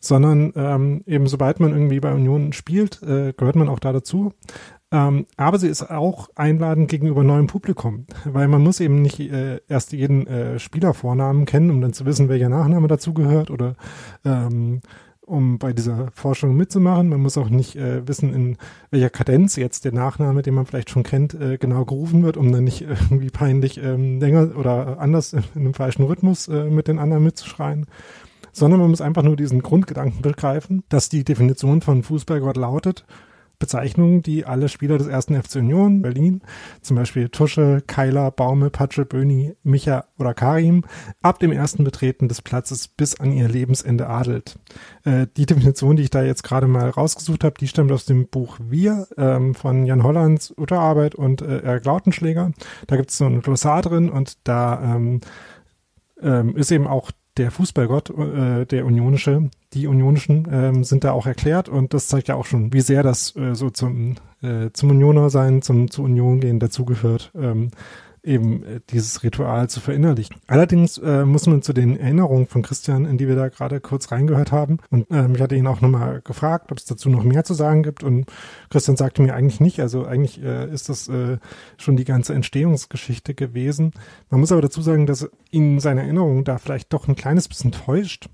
sondern 0.00 0.52
ähm, 0.56 1.02
eben 1.06 1.26
sobald 1.26 1.60
man 1.60 1.72
irgendwie 1.72 2.00
bei 2.00 2.12
Union 2.12 2.52
spielt, 2.52 3.02
äh, 3.02 3.32
gehört 3.36 3.56
man 3.56 3.68
auch 3.68 3.78
da 3.78 3.92
dazu. 3.92 4.32
Ähm, 4.92 5.26
aber 5.36 5.58
sie 5.58 5.68
ist 5.68 5.88
auch 5.88 6.30
einladend 6.34 6.90
gegenüber 6.90 7.22
neuem 7.22 7.46
Publikum, 7.46 8.06
weil 8.24 8.48
man 8.48 8.62
muss 8.62 8.80
eben 8.80 9.02
nicht 9.02 9.20
äh, 9.20 9.60
erst 9.68 9.92
jeden 9.92 10.26
äh, 10.26 10.58
Spielervornamen 10.58 11.44
kennen, 11.44 11.70
um 11.70 11.80
dann 11.80 11.92
zu 11.92 12.06
wissen, 12.06 12.28
welcher 12.28 12.48
Nachname 12.48 12.88
dazugehört 12.88 13.50
oder 13.50 13.76
ähm, 14.24 14.80
um 15.20 15.58
bei 15.58 15.72
dieser 15.72 16.08
Forschung 16.12 16.56
mitzumachen. 16.56 17.08
Man 17.08 17.20
muss 17.20 17.38
auch 17.38 17.50
nicht 17.50 17.76
äh, 17.76 18.06
wissen, 18.08 18.34
in 18.34 18.56
welcher 18.90 19.10
Kadenz 19.10 19.54
jetzt 19.54 19.84
der 19.84 19.92
Nachname, 19.92 20.42
den 20.42 20.54
man 20.54 20.66
vielleicht 20.66 20.90
schon 20.90 21.04
kennt, 21.04 21.34
äh, 21.34 21.56
genau 21.56 21.84
gerufen 21.84 22.24
wird, 22.24 22.36
um 22.36 22.50
dann 22.50 22.64
nicht 22.64 22.80
irgendwie 22.82 23.30
peinlich 23.30 23.80
ähm, 23.80 24.18
länger 24.18 24.56
oder 24.56 24.98
anders 24.98 25.32
in, 25.32 25.44
in 25.54 25.60
einem 25.60 25.74
falschen 25.74 26.02
Rhythmus 26.02 26.48
äh, 26.48 26.64
mit 26.64 26.88
den 26.88 26.98
anderen 26.98 27.22
mitzuschreien. 27.22 27.86
Sondern 28.52 28.80
man 28.80 28.90
muss 28.90 29.00
einfach 29.00 29.22
nur 29.22 29.36
diesen 29.36 29.62
Grundgedanken 29.62 30.22
begreifen, 30.22 30.84
dass 30.88 31.08
die 31.08 31.24
Definition 31.24 31.80
von 31.82 32.02
Fußballgott 32.02 32.56
lautet, 32.56 33.04
Bezeichnungen, 33.60 34.22
die 34.22 34.44
alle 34.44 34.68
Spieler 34.68 34.98
des 34.98 35.06
ersten 35.06 35.40
FC 35.40 35.56
Union 35.56 36.02
Berlin, 36.02 36.40
zum 36.80 36.96
Beispiel 36.96 37.28
Tusche, 37.28 37.82
Keiler, 37.86 38.32
Baume, 38.32 38.70
Patsche, 38.70 39.04
Böni, 39.04 39.54
Micha 39.62 40.06
oder 40.18 40.34
Karim, 40.34 40.82
ab 41.22 41.38
dem 41.38 41.52
ersten 41.52 41.84
Betreten 41.84 42.26
des 42.26 42.42
Platzes 42.42 42.88
bis 42.88 43.20
an 43.20 43.32
ihr 43.32 43.48
Lebensende 43.48 44.08
adelt. 44.08 44.58
Äh, 45.04 45.28
die 45.36 45.46
Definition, 45.46 45.94
die 45.94 46.04
ich 46.04 46.10
da 46.10 46.22
jetzt 46.22 46.42
gerade 46.42 46.66
mal 46.66 46.88
rausgesucht 46.88 47.44
habe, 47.44 47.54
die 47.60 47.68
stammt 47.68 47.92
aus 47.92 48.06
dem 48.06 48.26
Buch 48.26 48.56
Wir 48.58 49.06
ähm, 49.16 49.54
von 49.54 49.84
Jan 49.84 50.02
Hollands 50.02 50.52
Utterarbeit 50.56 51.14
und 51.14 51.42
äh, 51.42 51.60
Eric 51.60 51.84
Lautenschläger. 51.84 52.50
Da 52.86 52.96
gibt 52.96 53.10
es 53.10 53.18
so 53.18 53.26
ein 53.26 53.42
Glossar 53.42 53.82
drin 53.82 54.08
und 54.08 54.38
da 54.44 54.96
ähm, 54.96 55.20
ähm, 56.22 56.56
ist 56.56 56.72
eben 56.72 56.86
auch 56.86 57.10
der 57.40 57.50
Fußballgott, 57.50 58.10
äh, 58.10 58.66
der 58.66 58.84
Unionische, 58.84 59.48
die 59.72 59.86
Unionischen 59.86 60.46
ähm, 60.52 60.84
sind 60.84 61.04
da 61.04 61.12
auch 61.12 61.26
erklärt 61.26 61.68
und 61.70 61.94
das 61.94 62.06
zeigt 62.06 62.28
ja 62.28 62.34
auch 62.34 62.44
schon, 62.44 62.72
wie 62.74 62.82
sehr 62.82 63.02
das 63.02 63.34
äh, 63.34 63.54
so 63.54 63.70
zum, 63.70 64.16
äh, 64.42 64.70
zum 64.74 64.90
Unioner 64.90 65.30
sein, 65.30 65.62
zum 65.62 65.90
zu 65.90 66.02
Union 66.02 66.40
gehen 66.40 66.60
dazugehört. 66.60 67.32
Ähm, 67.34 67.70
eben 68.22 68.62
äh, 68.64 68.80
dieses 68.90 69.22
Ritual 69.22 69.68
zu 69.68 69.80
verinnerlichen. 69.80 70.36
Allerdings 70.46 70.98
äh, 70.98 71.24
muss 71.24 71.46
man 71.46 71.62
zu 71.62 71.72
den 71.72 71.98
Erinnerungen 71.98 72.46
von 72.46 72.62
Christian, 72.62 73.04
in 73.04 73.18
die 73.18 73.28
wir 73.28 73.36
da 73.36 73.48
gerade 73.48 73.80
kurz 73.80 74.12
reingehört 74.12 74.52
haben, 74.52 74.78
und 74.90 75.06
ähm, 75.10 75.34
ich 75.34 75.40
hatte 75.40 75.56
ihn 75.56 75.66
auch 75.66 75.80
nochmal 75.80 76.20
gefragt, 76.22 76.72
ob 76.72 76.78
es 76.78 76.84
dazu 76.84 77.08
noch 77.08 77.24
mehr 77.24 77.44
zu 77.44 77.54
sagen 77.54 77.82
gibt 77.82 78.02
und 78.02 78.26
Christian 78.70 78.96
sagte 78.96 79.22
mir 79.22 79.34
eigentlich 79.34 79.60
nicht, 79.60 79.80
also 79.80 80.04
eigentlich 80.04 80.42
äh, 80.42 80.70
ist 80.72 80.88
das 80.88 81.08
äh, 81.08 81.38
schon 81.76 81.96
die 81.96 82.04
ganze 82.04 82.34
Entstehungsgeschichte 82.34 83.34
gewesen. 83.34 83.92
Man 84.28 84.40
muss 84.40 84.52
aber 84.52 84.62
dazu 84.62 84.82
sagen, 84.82 85.06
dass 85.06 85.28
ihn 85.50 85.80
seine 85.80 86.02
Erinnerung 86.02 86.44
da 86.44 86.58
vielleicht 86.58 86.92
doch 86.92 87.08
ein 87.08 87.16
kleines 87.16 87.48
bisschen 87.48 87.72
täuscht, 87.72 88.28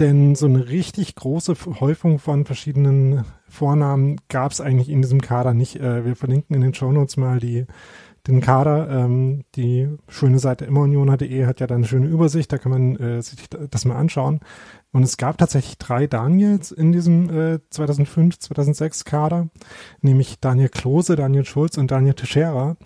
denn 0.00 0.34
so 0.34 0.46
eine 0.46 0.68
richtig 0.68 1.14
große 1.14 1.54
Häufung 1.78 2.18
von 2.18 2.46
verschiedenen 2.46 3.24
Vornamen 3.48 4.18
gab 4.28 4.50
es 4.50 4.60
eigentlich 4.60 4.88
in 4.88 5.02
diesem 5.02 5.20
Kader 5.20 5.52
nicht. 5.52 5.76
Äh, 5.76 6.06
wir 6.06 6.16
verlinken 6.16 6.56
in 6.56 6.62
den 6.62 6.74
Shownotes 6.74 7.18
mal 7.18 7.38
die 7.38 7.66
den 8.26 8.40
Kader. 8.40 8.88
Ähm, 8.90 9.44
die 9.54 9.88
schöne 10.08 10.38
Seite 10.38 10.64
immerunion.de 10.64 11.46
hat 11.46 11.60
ja 11.60 11.66
dann 11.66 11.78
eine 11.78 11.86
schöne 11.86 12.06
Übersicht, 12.06 12.52
da 12.52 12.58
kann 12.58 12.72
man 12.72 12.96
äh, 12.96 13.22
sich 13.22 13.48
das 13.48 13.84
mal 13.84 13.96
anschauen. 13.96 14.40
Und 14.92 15.02
es 15.02 15.16
gab 15.16 15.38
tatsächlich 15.38 15.78
drei 15.78 16.06
Daniels 16.06 16.72
in 16.72 16.92
diesem 16.92 17.30
äh, 17.30 17.58
2005, 17.70 18.38
2006 18.38 19.04
Kader, 19.04 19.48
nämlich 20.00 20.40
Daniel 20.40 20.68
Klose, 20.68 21.16
Daniel 21.16 21.44
Schulz 21.44 21.78
und 21.78 21.90
Daniel 21.90 22.14
Teixeira. 22.14 22.76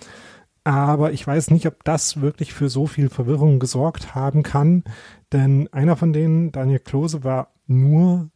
Aber 0.64 1.12
ich 1.12 1.26
weiß 1.26 1.50
nicht, 1.50 1.66
ob 1.66 1.84
das 1.84 2.22
wirklich 2.22 2.54
für 2.54 2.70
so 2.70 2.86
viel 2.86 3.10
Verwirrung 3.10 3.58
gesorgt 3.58 4.14
haben 4.14 4.42
kann, 4.42 4.84
denn 5.32 5.68
einer 5.72 5.96
von 5.96 6.12
denen, 6.14 6.52
Daniel 6.52 6.78
Klose, 6.78 7.22
war 7.22 7.52
nur 7.66 8.30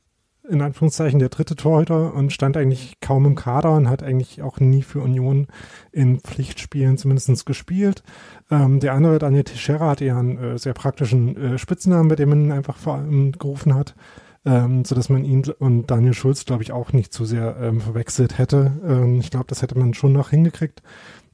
in 0.48 0.62
Anführungszeichen 0.62 1.18
der 1.18 1.28
dritte 1.28 1.56
Torhüter 1.56 2.14
und 2.14 2.32
stand 2.32 2.56
eigentlich 2.56 3.00
kaum 3.00 3.26
im 3.26 3.34
Kader 3.34 3.74
und 3.74 3.88
hat 3.88 4.02
eigentlich 4.02 4.42
auch 4.42 4.60
nie 4.60 4.82
für 4.82 5.00
Union 5.00 5.46
in 5.92 6.20
Pflichtspielen 6.20 6.98
zumindest 6.98 7.46
gespielt. 7.46 8.02
Ähm, 8.50 8.80
der 8.80 8.94
andere, 8.94 9.18
Daniel 9.18 9.44
Teixeira, 9.44 9.90
hatte 9.90 10.04
ja 10.04 10.18
einen 10.18 10.38
äh, 10.38 10.58
sehr 10.58 10.74
praktischen 10.74 11.36
äh, 11.36 11.58
Spitznamen, 11.58 12.08
bei 12.08 12.16
dem 12.16 12.30
man 12.30 12.44
ihn 12.44 12.52
einfach 12.52 12.76
vor 12.76 12.94
allem 12.94 13.32
gerufen 13.32 13.74
hat, 13.74 13.94
ähm, 14.44 14.84
so 14.84 14.94
dass 14.94 15.08
man 15.08 15.24
ihn 15.24 15.44
und 15.58 15.90
Daniel 15.90 16.14
Schulz, 16.14 16.44
glaube 16.44 16.62
ich, 16.62 16.72
auch 16.72 16.92
nicht 16.92 17.12
zu 17.12 17.24
sehr 17.24 17.56
ähm, 17.60 17.80
verwechselt 17.80 18.38
hätte. 18.38 18.72
Ähm, 18.86 19.20
ich 19.20 19.30
glaube, 19.30 19.46
das 19.48 19.62
hätte 19.62 19.78
man 19.78 19.94
schon 19.94 20.12
noch 20.12 20.30
hingekriegt. 20.30 20.82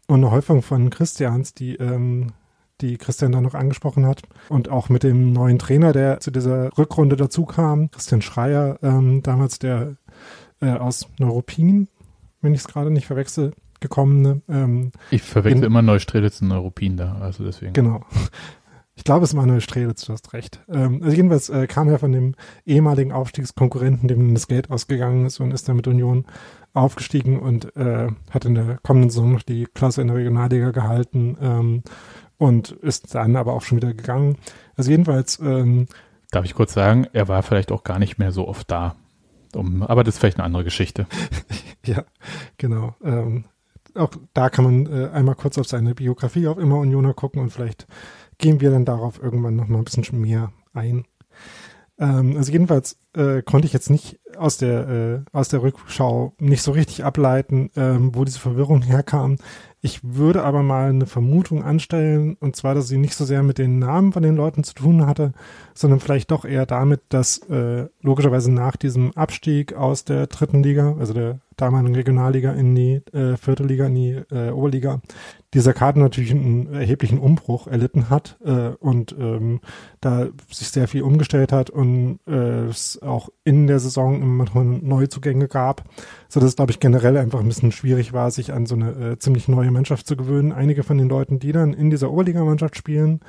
Und 0.07 0.17
eine 0.17 0.31
Häufung 0.31 0.63
von 0.63 0.91
Christians, 0.91 1.55
die 1.55 1.77
ähm, 1.77 2.33
die 2.81 2.99
Christian 2.99 3.33
da 3.33 3.41
noch 3.41 3.55
angesprochen 3.55 4.07
hat. 4.07 4.23
Und 4.49 4.69
auch 4.69 4.89
mit 4.89 5.03
dem 5.03 5.33
neuen 5.33 5.59
Trainer, 5.59 5.93
der 5.93 6.21
zu 6.21 6.31
dieser 6.31 6.77
Rückrunde 6.77 7.17
dazu 7.17 7.45
kam, 7.45 7.91
Christian 7.91 8.23
Schreier, 8.23 8.79
ähm, 8.83 9.23
damals 9.23 9.59
der 9.59 9.97
äh, 10.61 10.71
aus 10.71 11.09
Neuruppin, 11.19 11.89
wenn 12.41 12.55
ich 12.55 12.61
es 12.61 12.69
gerade 12.69 12.91
nicht 12.91 13.07
verwechsel, 13.07 13.53
gekommene. 13.81 14.43
Ähm, 14.49 14.93
ich 15.11 15.23
verwechsel 15.23 15.59
in, 15.59 15.65
immer 15.65 15.83
Neustrelitz 15.83 16.41
und 16.41 16.49
Neuruppin 16.49 16.97
da, 16.97 17.17
also 17.21 17.45
deswegen. 17.45 17.73
Genau. 17.73 18.05
Ich 18.97 19.03
glaube, 19.03 19.25
es 19.25 19.31
ist 19.31 19.35
Manuel 19.35 19.61
Strelitz, 19.61 20.05
du 20.05 20.13
hast 20.13 20.33
recht. 20.33 20.61
Ähm, 20.69 21.01
also 21.03 21.17
jedenfalls 21.17 21.49
äh, 21.49 21.67
kam 21.67 21.89
er 21.89 21.99
von 21.99 22.13
dem 22.13 22.37
ehemaligen 22.65 23.11
Aufstiegskonkurrenten, 23.11 24.07
dem 24.07 24.35
das 24.35 24.47
Geld 24.47 24.71
ausgegangen 24.71 25.27
ist 25.27 25.41
und 25.41 25.53
ist 25.53 25.69
dann 25.69 25.77
mit 25.77 25.89
Union 25.89 26.27
aufgestiegen 26.75 27.41
und 27.41 27.75
äh, 27.77 28.09
hat 28.31 28.45
in 28.45 28.55
der 28.55 28.79
kommenden 28.83 29.11
Saison 29.11 29.33
noch 29.33 29.43
die 29.43 29.67
Klasse 29.67 30.01
in 30.01 30.09
der 30.09 30.17
Regionalliga 30.17 30.71
gehalten 30.71 31.37
ähm, 31.41 31.83
und 32.39 32.73
ist 32.73 33.15
dann 33.15 33.37
aber 33.37 33.53
auch 33.53 33.63
schon 33.63 33.79
wieder 33.79 33.95
gegangen. 33.95 34.37
Also 34.77 34.91
jedenfalls. 34.91 35.39
Ähm, 35.41 35.87
Darf 36.31 36.45
ich 36.45 36.55
kurz 36.55 36.75
sagen, 36.75 37.07
er 37.13 37.29
war 37.29 37.43
vielleicht 37.43 37.71
auch 37.71 37.85
gar 37.85 37.99
nicht 37.99 38.19
mehr 38.19 38.33
so 38.33 38.49
oft 38.49 38.71
da. 38.71 38.97
Um, 39.55 39.83
aber 39.83 40.03
das 40.03 40.15
ist 40.15 40.19
vielleicht 40.19 40.39
eine 40.39 40.45
andere 40.45 40.65
Geschichte. 40.65 41.07
ja, 41.87 42.05
genau. 42.59 42.97
Ähm, 43.05 43.45
auch 43.95 44.11
da 44.33 44.51
kann 44.51 44.65
man 44.65 44.87
äh, 44.87 45.11
einmal 45.11 45.37
kurz 45.37 45.59
auf 45.59 45.69
seine 45.69 45.95
Biografie 45.95 46.49
auf 46.49 46.59
Immer 46.59 46.79
Unioner 46.79 47.15
gucken 47.15 47.41
und 47.41 47.51
vielleicht 47.51 47.87
gehen 48.39 48.61
wir 48.61 48.71
dann 48.71 48.85
darauf 48.85 49.23
irgendwann 49.23 49.55
noch 49.55 49.69
mal 49.69 49.79
ein 49.79 49.85
bisschen 49.85 50.21
mehr 50.21 50.53
ein. 50.73 51.05
Ähm, 51.99 52.37
also 52.37 52.51
jedenfalls 52.51 52.99
äh, 53.15 53.43
konnte 53.43 53.67
ich 53.67 53.73
jetzt 53.73 53.91
nicht 53.91 54.19
aus 54.37 54.59
der 54.59 54.89
äh, 54.89 55.21
aus 55.33 55.49
der 55.49 55.63
Rückschau 55.63 56.35
nicht 56.39 56.63
so 56.63 56.73
richtig 56.73 57.05
ableiten, 57.05 57.71
ähm, 57.77 58.15
wo 58.15 58.25
diese 58.25 58.41
Verwirrung 58.41 58.83
herkam. 58.83 59.37
Ich 59.87 60.01
würde 60.03 60.45
aber 60.45 60.63
mal 60.63 60.89
eine 60.89 61.05
Vermutung 61.05 61.63
anstellen, 61.63 62.39
und 62.41 62.57
zwar, 62.57 62.75
dass 62.75 62.89
sie 62.89 62.97
nicht 62.97 63.15
so 63.15 63.27
sehr 63.27 63.43
mit 63.43 63.59
den 63.59 63.79
Namen 63.79 64.15
von 64.15 64.23
den 64.23 64.35
Leuten 64.35 64.65
zu 64.65 64.73
tun 64.73 65.05
hatte, 65.05 65.35
sondern 65.75 66.01
vielleicht 66.01 66.31
doch 66.31 66.47
eher 66.47 66.65
damit, 66.65 67.03
dass 67.11 67.37
äh, 67.51 67.89
logischerweise 68.01 68.51
nach 68.51 68.77
diesem 68.77 69.13
Abstieg 69.15 69.75
aus 69.75 70.07
der 70.07 70.27
dritten 70.29 70.63
Liga, 70.63 70.97
also 70.99 71.13
der 71.13 71.41
damaligen 71.59 71.95
Regionalliga 71.95 72.53
in 72.53 72.75
die 72.75 73.03
äh, 73.13 73.37
vierte 73.37 73.63
Liga, 73.63 73.85
in 73.85 73.95
die 73.95 74.23
äh, 74.31 74.53
Oberliga, 74.53 75.03
dieser 75.55 75.73
Kader 75.73 76.01
natürlich 76.01 76.33
einen 76.33 76.73
erheblichen 76.75 77.19
Umbruch 77.19 77.69
erlitten 77.69 78.11
hat 78.11 78.37
äh, 78.45 78.71
und 78.81 79.15
ähm, 79.19 79.61
da 80.01 80.27
sich 80.51 80.69
sehr 80.69 80.89
viel 80.89 81.03
umgestellt 81.03 81.53
hat 81.53 81.71
und 81.71 82.19
äh, 82.27 82.65
es 82.67 83.01
auch 83.01 83.29
in 83.45 83.69
der 83.69 83.79
Saison 83.79 84.21
immer 84.21 84.45
noch 84.45 84.55
Neuzugänge 84.55 85.47
gab, 85.49 85.85
so 86.29 86.41
dass 86.41 86.51
es 86.51 86.57
glaube 86.57 86.73
ich 86.73 86.81
generell 86.81 87.17
einfach 87.17 87.41
ein 87.41 87.49
bisschen 87.49 87.73
schwierig 87.73 88.13
war, 88.13 88.31
sich 88.31 88.53
an 88.53 88.67
so 88.67 88.75
eine 88.75 89.13
äh, 89.13 89.19
ziemlich 89.19 89.49
neue 89.49 89.71
Mannschaft 89.71 90.07
zu 90.07 90.17
gewöhnen. 90.17 90.53
Einige 90.53 90.83
von 90.83 90.99
den 90.99 91.09
Leuten, 91.09 91.39
die 91.39 91.53
dann 91.53 91.73
in 91.73 91.89
dieser 91.89 92.11
Oberligamannschaft 92.11 92.77
spielen, 92.77 93.21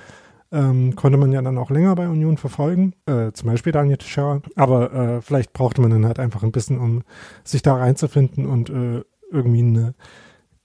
ähm, 0.51 0.96
konnte 0.96 1.17
man 1.17 1.32
ja 1.32 1.41
dann 1.41 1.58
auch 1.58 1.70
länger 1.70 1.96
bei 1.96 2.08
Union 2.08 2.38
verfolgen, 2.38 2.94
äh, 3.05 3.32
zum 3.34 3.50
Beispiel 3.50 3.72
Daniel 3.72 3.98
Tischauer, 3.98 4.41
aber 4.55 4.94
äh, 4.94 5.22
vielleicht 5.22 5.53
brauchte 5.53 5.82
man 5.82 5.91
dann 5.91 6.05
halt 6.05 6.20
einfach 6.20 6.44
ein 6.44 6.51
bisschen, 6.51 6.79
um 6.79 7.03
sich 7.44 7.62
da 7.62 7.75
reinzufinden 7.75 8.48
und 8.48 8.70
äh, 8.70 9.03
irgendwie 9.32 9.60
eine 9.60 9.94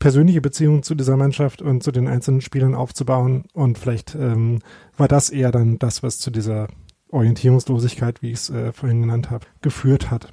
persönliche 0.00 0.40
Beziehung 0.40 0.82
zu 0.82 0.96
dieser 0.96 1.16
Mannschaft 1.16 1.62
und 1.62 1.84
zu 1.84 1.92
den 1.92 2.08
einzelnen 2.08 2.40
Spielern 2.40 2.74
aufzubauen. 2.74 3.44
Und 3.52 3.78
vielleicht 3.78 4.16
ähm, 4.16 4.58
war 4.96 5.06
das 5.06 5.30
eher 5.30 5.52
dann 5.52 5.78
das, 5.78 6.02
was 6.02 6.18
zu 6.18 6.32
dieser 6.32 6.66
Orientierungslosigkeit, 7.10 8.22
wie 8.22 8.32
ich 8.32 8.38
es 8.38 8.50
äh, 8.50 8.72
vorhin 8.72 9.02
genannt 9.02 9.30
habe, 9.30 9.46
geführt 9.60 10.10
hat. 10.10 10.32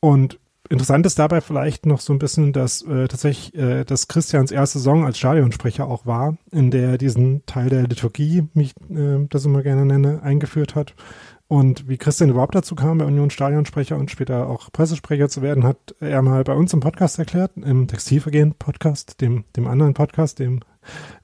Und 0.00 0.38
interessant 0.70 1.04
ist 1.04 1.18
dabei 1.18 1.40
vielleicht 1.40 1.84
noch 1.84 2.00
so 2.00 2.12
ein 2.12 2.18
bisschen, 2.18 2.52
dass 2.52 2.82
äh, 2.82 3.08
tatsächlich 3.08 3.54
äh, 3.54 3.84
das 3.84 4.08
Christians 4.08 4.52
erste 4.52 4.78
Saison 4.78 5.04
als 5.04 5.18
Stadionsprecher 5.18 5.86
auch 5.86 6.06
war, 6.06 6.38
in 6.52 6.70
der 6.70 6.90
er 6.90 6.98
diesen 6.98 7.44
Teil 7.46 7.68
der 7.68 7.82
Liturgie, 7.88 8.44
wie 8.54 8.62
ich 8.62 8.74
äh, 8.90 9.26
das 9.28 9.44
immer 9.44 9.62
gerne 9.62 9.84
nenne, 9.84 10.22
eingeführt 10.22 10.76
hat 10.76 10.94
und 11.48 11.88
wie 11.88 11.96
Christian 11.96 12.30
überhaupt 12.30 12.54
dazu 12.56 12.74
kam, 12.74 12.98
bei 12.98 13.04
Union 13.04 13.30
Stadionsprecher 13.30 13.96
und 13.96 14.10
später 14.10 14.48
auch 14.48 14.72
Pressesprecher 14.72 15.28
zu 15.28 15.42
werden, 15.42 15.62
hat 15.64 15.94
er 16.00 16.20
mal 16.22 16.42
bei 16.42 16.54
uns 16.54 16.72
im 16.72 16.80
Podcast 16.80 17.18
erklärt, 17.18 17.52
im 17.56 17.86
Textilvergehen-Podcast, 17.86 19.20
dem, 19.20 19.44
dem 19.54 19.68
anderen 19.68 19.94
Podcast, 19.94 20.40
dem 20.40 20.60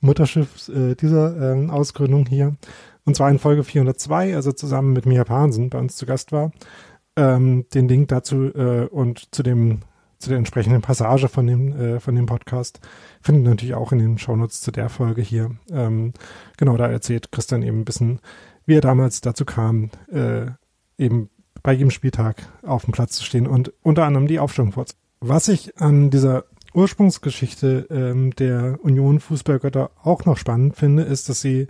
Mutterschiff 0.01 0.69
äh, 0.69 0.95
dieser 0.95 1.57
äh, 1.57 1.69
Ausgründung 1.69 2.27
hier. 2.27 2.57
Und 3.05 3.17
zwar 3.17 3.31
in 3.31 3.41
Folge 3.41 3.65
402, 3.65 4.37
also 4.37 4.53
zusammen 4.53 4.93
mit 4.93 5.07
Mia 5.07 5.25
Pahnsen 5.25 5.71
bei 5.71 5.79
uns 5.79 5.97
zu 5.97 6.07
Gast 6.07 6.31
war. 6.31 6.53
Ähm, 7.17 7.67
den 7.75 7.89
Link 7.89 8.09
dazu 8.09 8.45
äh, 8.55 8.87
und 8.87 9.35
zu 9.35 9.43
dem 9.43 9.81
zu 10.19 10.29
der 10.29 10.39
entsprechenden 10.39 10.83
Passage 10.83 11.27
von 11.27 11.49
dem 11.49 11.73
äh, 11.77 12.01
von 12.01 12.15
dem 12.15 12.27
Podcast 12.27 12.79
findet 13.21 13.43
natürlich 13.45 13.75
auch 13.75 13.91
in 13.91 13.99
den 13.99 14.19
Shownotes 14.19 14.61
zu 14.61 14.71
der 14.71 14.89
Folge 14.89 15.21
hier. 15.21 15.51
Ähm, 15.73 16.13
genau, 16.57 16.77
da 16.77 16.87
erzählt 16.87 17.33
Christian 17.33 17.63
eben 17.63 17.81
ein 17.81 17.85
bisschen 17.85 18.21
wie 18.67 18.75
er 18.75 18.81
damals 18.81 19.21
dazu 19.21 19.45
kam, 19.45 19.91
äh, 20.11 20.47
eben 20.99 21.31
bei 21.63 21.73
jedem 21.73 21.91
Spieltag 21.91 22.37
auf 22.63 22.85
dem 22.85 22.93
Platz 22.93 23.13
zu 23.13 23.25
stehen 23.25 23.47
und 23.47 23.73
unter 23.83 24.05
anderem 24.05 24.27
die 24.27 24.39
Aufstellung 24.39 24.73
vorzunehmen. 24.73 25.03
Was 25.21 25.49
ich 25.49 25.81
an 25.81 26.11
dieser 26.11 26.45
Ursprungsgeschichte 26.75 27.87
ähm, 27.91 28.35
der 28.35 28.79
Union 28.83 29.21
Fußballgötter 29.21 29.91
auch 30.03 30.25
noch 30.25 30.39
spannend 30.39 30.77
finde, 30.77 31.03
ist, 31.03 31.29
dass 31.29 31.41
sie 31.41 31.69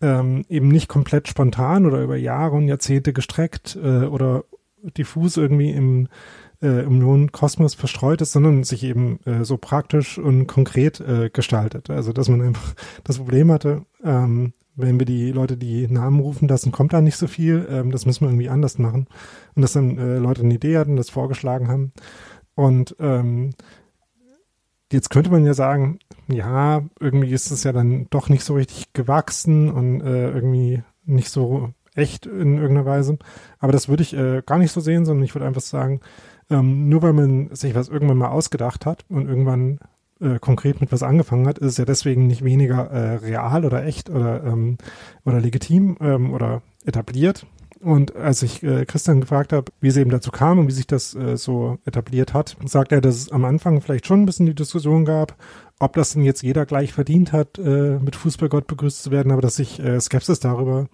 ähm, 0.00 0.44
eben 0.48 0.68
nicht 0.68 0.88
komplett 0.88 1.28
spontan 1.28 1.86
oder 1.86 2.02
über 2.02 2.16
Jahre 2.16 2.56
und 2.56 2.66
Jahrzehnte 2.66 3.12
gestreckt 3.12 3.78
äh, 3.80 4.04
oder 4.04 4.44
diffus 4.96 5.36
irgendwie 5.36 5.70
im 5.70 6.08
äh, 6.60 6.84
Union 6.84 7.30
Kosmos 7.30 7.74
verstreut 7.74 8.20
ist, 8.20 8.32
sondern 8.32 8.64
sich 8.64 8.82
eben 8.82 9.20
äh, 9.24 9.44
so 9.44 9.58
praktisch 9.58 10.18
und 10.18 10.46
konkret 10.46 11.00
äh, 11.00 11.30
gestaltet. 11.30 11.90
Also 11.90 12.12
dass 12.12 12.28
man 12.28 12.40
einfach 12.40 12.74
das 13.04 13.18
Problem 13.18 13.52
hatte, 13.52 13.84
ähm, 14.02 14.54
wenn 14.74 14.98
wir 14.98 15.06
die 15.06 15.32
Leute 15.32 15.56
die 15.56 15.86
Namen 15.88 16.20
rufen 16.20 16.48
lassen, 16.48 16.72
kommt 16.72 16.92
da 16.92 17.00
nicht 17.00 17.16
so 17.16 17.26
viel. 17.26 17.66
Ähm, 17.70 17.90
das 17.90 18.06
müssen 18.06 18.22
wir 18.22 18.28
irgendwie 18.28 18.48
anders 18.48 18.78
machen. 18.78 19.06
Und 19.54 19.62
dass 19.62 19.72
dann 19.72 19.98
äh, 19.98 20.18
Leute 20.18 20.42
eine 20.42 20.54
Idee 20.54 20.78
hatten, 20.78 20.96
das 20.96 21.10
vorgeschlagen 21.10 21.68
haben. 21.68 21.92
Und 22.54 22.96
ähm, 22.98 23.50
jetzt 24.92 25.10
könnte 25.10 25.30
man 25.30 25.44
ja 25.44 25.54
sagen, 25.54 25.98
ja, 26.28 26.82
irgendwie 27.00 27.32
ist 27.32 27.50
es 27.50 27.64
ja 27.64 27.72
dann 27.72 28.06
doch 28.10 28.28
nicht 28.28 28.44
so 28.44 28.54
richtig 28.54 28.92
gewachsen 28.92 29.70
und 29.70 30.00
äh, 30.02 30.30
irgendwie 30.30 30.82
nicht 31.04 31.30
so 31.30 31.70
echt 31.94 32.26
in 32.26 32.56
irgendeiner 32.56 32.86
Weise. 32.86 33.18
Aber 33.58 33.72
das 33.72 33.88
würde 33.88 34.02
ich 34.02 34.14
äh, 34.14 34.42
gar 34.44 34.58
nicht 34.58 34.72
so 34.72 34.80
sehen, 34.80 35.04
sondern 35.04 35.24
ich 35.24 35.34
würde 35.34 35.46
einfach 35.46 35.60
sagen, 35.60 36.00
ähm, 36.50 36.88
nur 36.88 37.02
weil 37.02 37.12
man 37.12 37.54
sich 37.54 37.74
was 37.74 37.88
irgendwann 37.88 38.18
mal 38.18 38.30
ausgedacht 38.30 38.86
hat 38.86 39.04
und 39.08 39.28
irgendwann 39.28 39.78
äh, 40.22 40.38
konkret 40.38 40.80
mit 40.80 40.92
was 40.92 41.02
angefangen 41.02 41.46
hat, 41.46 41.58
ist 41.58 41.78
ja 41.78 41.84
deswegen 41.84 42.26
nicht 42.26 42.44
weniger 42.44 42.90
äh, 42.90 43.16
real 43.16 43.64
oder 43.64 43.84
echt 43.84 44.10
oder, 44.10 44.44
ähm, 44.44 44.78
oder 45.24 45.40
legitim 45.40 45.96
ähm, 46.00 46.32
oder 46.32 46.62
etabliert. 46.84 47.46
Und 47.80 48.14
als 48.14 48.42
ich 48.44 48.62
äh, 48.62 48.84
Christian 48.84 49.20
gefragt 49.20 49.52
habe, 49.52 49.72
wie 49.80 49.88
es 49.88 49.96
eben 49.96 50.10
dazu 50.10 50.30
kam 50.30 50.60
und 50.60 50.68
wie 50.68 50.72
sich 50.72 50.86
das 50.86 51.16
äh, 51.16 51.36
so 51.36 51.78
etabliert 51.84 52.32
hat, 52.32 52.56
sagt 52.64 52.92
er, 52.92 53.00
dass 53.00 53.16
es 53.16 53.32
am 53.32 53.44
Anfang 53.44 53.80
vielleicht 53.80 54.06
schon 54.06 54.22
ein 54.22 54.26
bisschen 54.26 54.46
die 54.46 54.54
Diskussion 54.54 55.04
gab, 55.04 55.34
ob 55.80 55.94
das 55.94 56.12
denn 56.12 56.22
jetzt 56.22 56.42
jeder 56.42 56.64
gleich 56.64 56.92
verdient 56.92 57.32
hat, 57.32 57.58
äh, 57.58 57.98
mit 57.98 58.14
Fußballgott 58.14 58.68
begrüßt 58.68 59.02
zu 59.02 59.10
werden, 59.10 59.32
aber 59.32 59.42
dass 59.42 59.56
sich 59.56 59.80
äh, 59.80 60.00
Skepsis 60.00 60.38
darüber 60.38 60.86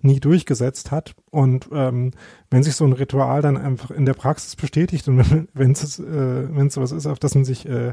nie 0.00 0.18
durchgesetzt 0.18 0.90
hat. 0.90 1.14
Und 1.30 1.68
ähm, 1.72 2.12
wenn 2.50 2.62
sich 2.62 2.74
so 2.74 2.86
ein 2.86 2.94
Ritual 2.94 3.42
dann 3.42 3.58
einfach 3.58 3.90
in 3.90 4.06
der 4.06 4.14
Praxis 4.14 4.56
bestätigt 4.56 5.08
und 5.08 5.48
wenn 5.52 5.72
es 5.72 5.98
äh, 5.98 6.56
wenn 6.56 6.68
es 6.68 6.74
sowas 6.74 6.92
ist, 6.92 7.06
auf 7.06 7.18
das 7.18 7.34
man 7.34 7.44
sich 7.44 7.68
äh, 7.68 7.92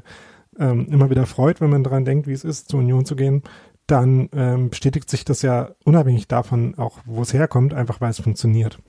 ähm, 0.60 0.88
immer 0.90 1.10
wieder 1.10 1.26
freut, 1.26 1.62
wenn 1.62 1.70
man 1.70 1.84
daran 1.84 2.06
denkt, 2.06 2.28
wie 2.28 2.34
es 2.34 2.44
ist, 2.44 2.70
zur 2.70 2.80
Union 2.80 3.06
zu 3.06 3.16
gehen, 3.16 3.44
dann 3.88 4.30
ähm, 4.34 4.70
bestätigt 4.70 5.10
sich 5.10 5.24
das 5.26 5.42
ja 5.42 5.72
unabhängig 5.86 6.28
davon 6.28 6.76
auch, 6.78 7.00
wo 7.06 7.22
es 7.22 7.34
herkommt, 7.34 7.74
einfach 7.74 8.02
weil 8.02 8.12
es 8.12 8.20
funktioniert. 8.20 8.80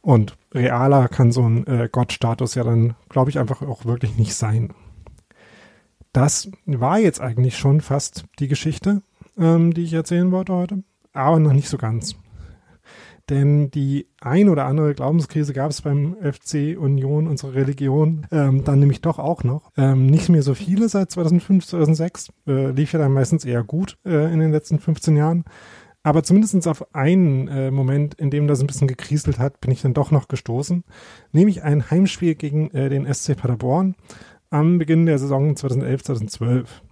Und 0.00 0.36
realer 0.54 1.08
kann 1.08 1.32
so 1.32 1.42
ein 1.42 1.66
äh, 1.66 1.88
Gottstatus 1.90 2.54
ja 2.54 2.64
dann, 2.64 2.94
glaube 3.08 3.30
ich, 3.30 3.38
einfach 3.38 3.62
auch 3.62 3.84
wirklich 3.84 4.16
nicht 4.16 4.34
sein. 4.34 4.72
Das 6.12 6.50
war 6.64 6.98
jetzt 6.98 7.20
eigentlich 7.20 7.58
schon 7.58 7.80
fast 7.80 8.24
die 8.38 8.48
Geschichte, 8.48 9.02
ähm, 9.36 9.74
die 9.74 9.84
ich 9.84 9.92
erzählen 9.92 10.30
wollte 10.32 10.54
heute, 10.54 10.82
aber 11.12 11.38
noch 11.38 11.52
nicht 11.52 11.68
so 11.68 11.76
ganz. 11.76 12.16
Denn 13.30 13.70
die 13.70 14.08
ein 14.20 14.48
oder 14.48 14.66
andere 14.66 14.92
Glaubenskrise 14.92 15.52
gab 15.52 15.70
es 15.70 15.82
beim 15.82 16.16
FC 16.20 16.76
Union, 16.76 17.28
unsere 17.28 17.54
Religion, 17.54 18.26
ähm, 18.32 18.64
dann 18.64 18.80
nämlich 18.80 19.00
doch 19.00 19.20
auch 19.20 19.44
noch. 19.44 19.70
Ähm, 19.76 20.06
nicht 20.06 20.28
mehr 20.28 20.42
so 20.42 20.54
viele 20.54 20.88
seit 20.88 21.12
2005, 21.12 21.64
2006. 21.64 22.32
Äh, 22.48 22.72
lief 22.72 22.92
ja 22.92 22.98
dann 22.98 23.12
meistens 23.12 23.44
eher 23.44 23.62
gut 23.62 23.98
äh, 24.04 24.32
in 24.32 24.40
den 24.40 24.50
letzten 24.50 24.80
15 24.80 25.16
Jahren. 25.16 25.44
Aber 26.02 26.24
zumindest 26.24 26.66
auf 26.66 26.94
einen 26.94 27.46
äh, 27.46 27.70
Moment, 27.70 28.14
in 28.14 28.30
dem 28.30 28.48
das 28.48 28.60
ein 28.60 28.66
bisschen 28.66 28.88
gekriselt 28.88 29.38
hat, 29.38 29.60
bin 29.60 29.70
ich 29.70 29.82
dann 29.82 29.94
doch 29.94 30.10
noch 30.10 30.26
gestoßen. 30.26 30.82
Nämlich 31.30 31.62
ein 31.62 31.88
Heimspiel 31.90 32.34
gegen 32.34 32.70
äh, 32.72 32.88
den 32.88 33.12
SC 33.12 33.36
Paderborn 33.36 33.94
am 34.50 34.78
Beginn 34.78 35.06
der 35.06 35.18
Saison 35.18 35.54
2011, 35.54 36.02
2012 36.02 36.82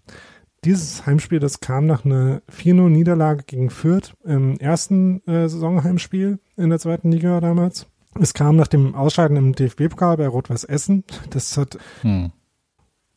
dieses 0.65 1.07
Heimspiel, 1.07 1.39
das 1.39 1.61
kam 1.61 1.87
nach 1.87 2.05
einer 2.05 2.43
4-0-Niederlage 2.53 3.45
gegen 3.45 3.71
Fürth 3.71 4.15
im 4.25 4.59
ersten 4.59 5.23
äh, 5.27 5.49
Saisonheimspiel 5.49 6.39
in 6.57 6.71
der 6.71 6.79
zweiten 6.79 7.13
Liga 7.13 7.41
damals. 7.41 7.87
Es 8.21 8.35
kam 8.35 8.57
nach 8.57 8.67
dem 8.67 8.95
Ausscheiden 8.95 9.37
im 9.37 9.55
DFB-Pokal 9.55 10.17
bei 10.17 10.27
Rot-Weiß 10.27 10.65
Essen. 10.65 11.05
Das 11.31 11.57
hat 11.57 11.79
hm. 12.03 12.33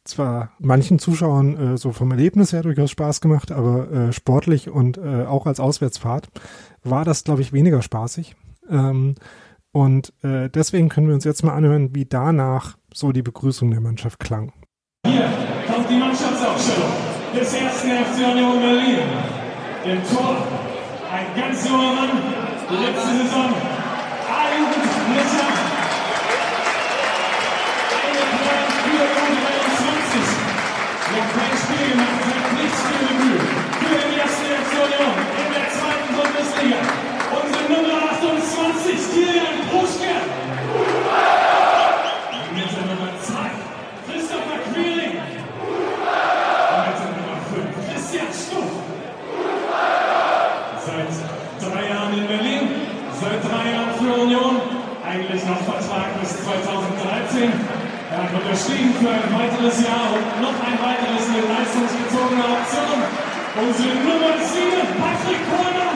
zwar 0.03 0.51
manchen 0.59 0.99
Zuschauern 0.99 1.73
äh, 1.73 1.77
so 1.77 1.91
vom 1.91 2.11
Erlebnis 2.11 2.53
her 2.53 2.61
durchaus 2.61 2.91
Spaß 2.91 3.21
gemacht, 3.21 3.51
aber 3.51 3.91
äh, 3.91 4.13
sportlich 4.13 4.69
und 4.69 4.97
äh, 4.97 5.25
auch 5.25 5.47
als 5.47 5.59
Auswärtsfahrt 5.59 6.29
war 6.83 7.05
das, 7.05 7.23
glaube 7.23 7.41
ich, 7.41 7.53
weniger 7.53 7.81
spaßig. 7.81 8.35
Ähm, 8.69 9.15
und 9.71 10.13
äh, 10.21 10.49
deswegen 10.49 10.89
können 10.89 11.07
wir 11.07 11.15
uns 11.15 11.23
jetzt 11.23 11.43
mal 11.43 11.53
anhören, 11.53 11.95
wie 11.95 12.05
danach 12.05 12.77
so 12.93 13.11
die 13.11 13.23
Begrüßung 13.23 13.71
der 13.71 13.81
Mannschaft 13.81 14.19
klang. 14.19 14.51
Hier 15.05 15.29
kommt 15.67 15.89
die 15.89 15.97
Mannschaftsaufstellung 15.97 17.10
des 17.33 17.53
ersten 17.53 17.89
FC 17.89 18.17
Union 18.31 18.59
Berlin. 18.59 18.99
Im 19.85 19.99
Tor 20.07 20.47
Ein 21.11 21.27
ganz 21.35 21.67
junger 21.67 21.93
Mann, 21.93 22.11
letzte 22.69 23.11
Saison 23.17 23.51
A-Jugend 24.31 24.91
Lissabon. 25.11 25.71
Eine 28.01 28.23
Plan 28.39 28.67
für 28.83 29.05
U23. 29.19 30.51
Noch 31.11 31.29
kein 31.35 31.55
Spiel 31.59 31.85
gemacht, 31.91 32.23
hat 32.31 32.47
nichts 32.55 32.79
für 32.87 32.99
Debüt. 33.03 33.43
Für 33.81 33.99
die 34.07 34.19
erste 34.23 34.43
Reaktion 34.47 34.87
in 35.41 35.47
der 35.51 35.67
zweiten 35.75 36.11
Bundesliga. 36.15 36.79
Unsere 37.35 37.63
Nummer 37.73 37.97
28, 38.11 38.95
Kilian 39.11 39.57
Bruschke. 39.67 40.15
Mit 42.55 42.69
der 42.71 42.85
Nummer 42.87 43.11
2, 43.19 43.51
Christopher 44.07 44.59
Queering. 44.71 45.15
Und 46.71 46.81
mit 46.87 46.97
der 47.03 47.11
Nummer 47.19 47.37
5, 47.51 47.67
Christian 47.83 48.31
Stuff. 48.31 48.71
Seit 50.81 51.13
drei 51.61 51.89
Jahren 51.89 52.13
in 52.17 52.27
Berlin, 52.27 52.63
seit 53.21 53.39
drei 53.45 53.71
Jahren 53.71 53.93
für 53.99 54.13
Union, 54.21 54.55
eigentlich 55.05 55.45
noch 55.45 55.61
Vertrag 55.61 56.19
bis 56.19 56.31
2013. 56.43 57.53
Hat 58.51 58.59
unterschrieben 58.59 58.93
für 58.99 59.09
ein 59.09 59.33
weiteres 59.33 59.81
Jahr 59.81 60.11
und 60.11 60.41
noch 60.41 60.59
ein 60.59 60.75
weiteres 60.83 61.25
mit 61.29 61.47
leistungsbezogener 61.47 62.51
Option. 62.51 62.99
Unsere 63.63 63.95
Nummer 63.95 64.35
7, 64.43 64.91
Patrick 64.99 65.39
Kohlmann. 65.47 65.90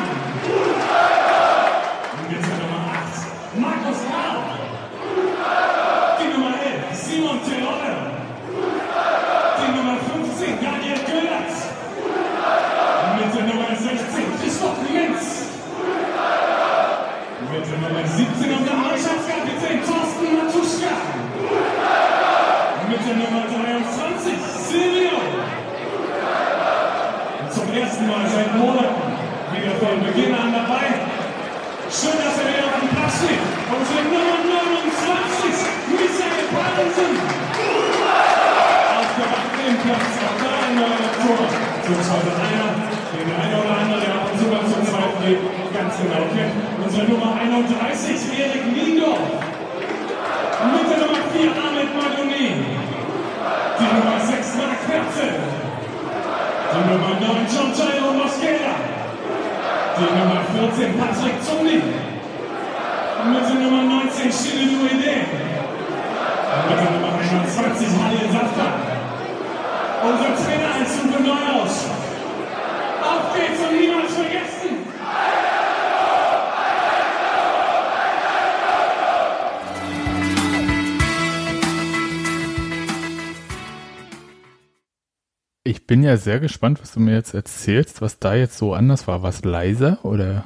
Ich 85.67 85.87
bin 85.87 86.03
ja 86.03 86.15
sehr 86.15 86.39
gespannt, 86.39 86.79
was 86.79 86.91
du 86.91 86.99
mir 86.99 87.15
jetzt 87.15 87.33
erzählst, 87.33 87.99
was 87.99 88.19
da 88.19 88.35
jetzt 88.35 88.55
so 88.55 88.75
anders 88.75 89.07
war. 89.07 89.23
Es 89.23 89.43
leiser 89.43 89.97
oder? 90.05 90.45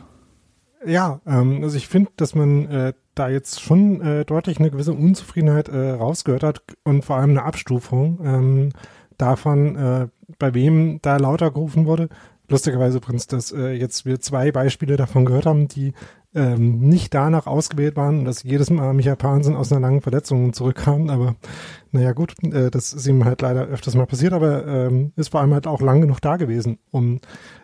Ja, 0.85 1.19
ähm, 1.27 1.61
also 1.61 1.75
ich 1.75 1.89
finde, 1.89 2.09
dass 2.15 2.35
man 2.35 2.65
äh, 2.71 2.93
da 3.15 3.27
jetzt 3.27 3.59
schon 3.59 3.99
äh, 3.99 4.23
deutlich 4.23 4.59
eine 4.59 4.71
gewisse 4.71 4.93
Unzufriedenheit 4.93 5.67
äh, 5.67 5.89
rausgehört 5.89 6.43
hat 6.43 6.61
und 6.85 7.03
vor 7.03 7.17
allem 7.17 7.31
eine 7.31 7.43
Abstufung 7.43 8.19
ähm, 8.23 8.69
davon, 9.17 9.75
äh, 9.75 10.07
bei 10.37 10.53
wem 10.53 11.01
da 11.01 11.17
lauter 11.17 11.51
gerufen 11.51 11.85
wurde. 11.85 12.07
Lustigerweise 12.47 12.99
übrigens, 12.99 13.27
dass 13.27 13.51
äh, 13.51 13.71
jetzt 13.73 14.05
wir 14.05 14.21
zwei 14.21 14.53
Beispiele 14.53 14.95
davon 14.95 15.25
gehört 15.25 15.45
haben, 15.45 15.67
die 15.67 15.93
ähm, 16.35 16.79
nicht 16.79 17.13
danach 17.13 17.47
ausgewählt 17.47 17.95
waren, 17.95 18.25
dass 18.25 18.43
jedes 18.43 18.69
Mal 18.69 18.93
Michael 18.93 19.15
Pahnsen 19.15 19.55
aus 19.55 19.71
einer 19.71 19.81
langen 19.81 20.01
Verletzung 20.01 20.53
zurückkam. 20.53 21.09
Aber 21.09 21.35
naja 21.91 22.11
gut, 22.13 22.35
äh, 22.43 22.69
das 22.69 22.93
ist 22.93 23.07
ihm 23.07 23.25
halt 23.25 23.41
leider 23.41 23.65
öfters 23.65 23.95
mal 23.95 24.05
passiert, 24.05 24.33
aber 24.33 24.65
ähm, 24.67 25.11
ist 25.15 25.29
vor 25.29 25.41
allem 25.41 25.53
halt 25.53 25.67
auch 25.67 25.81
lang 25.81 26.01
genug 26.01 26.21
da 26.21 26.37
gewesen, 26.37 26.77
um 26.91 27.19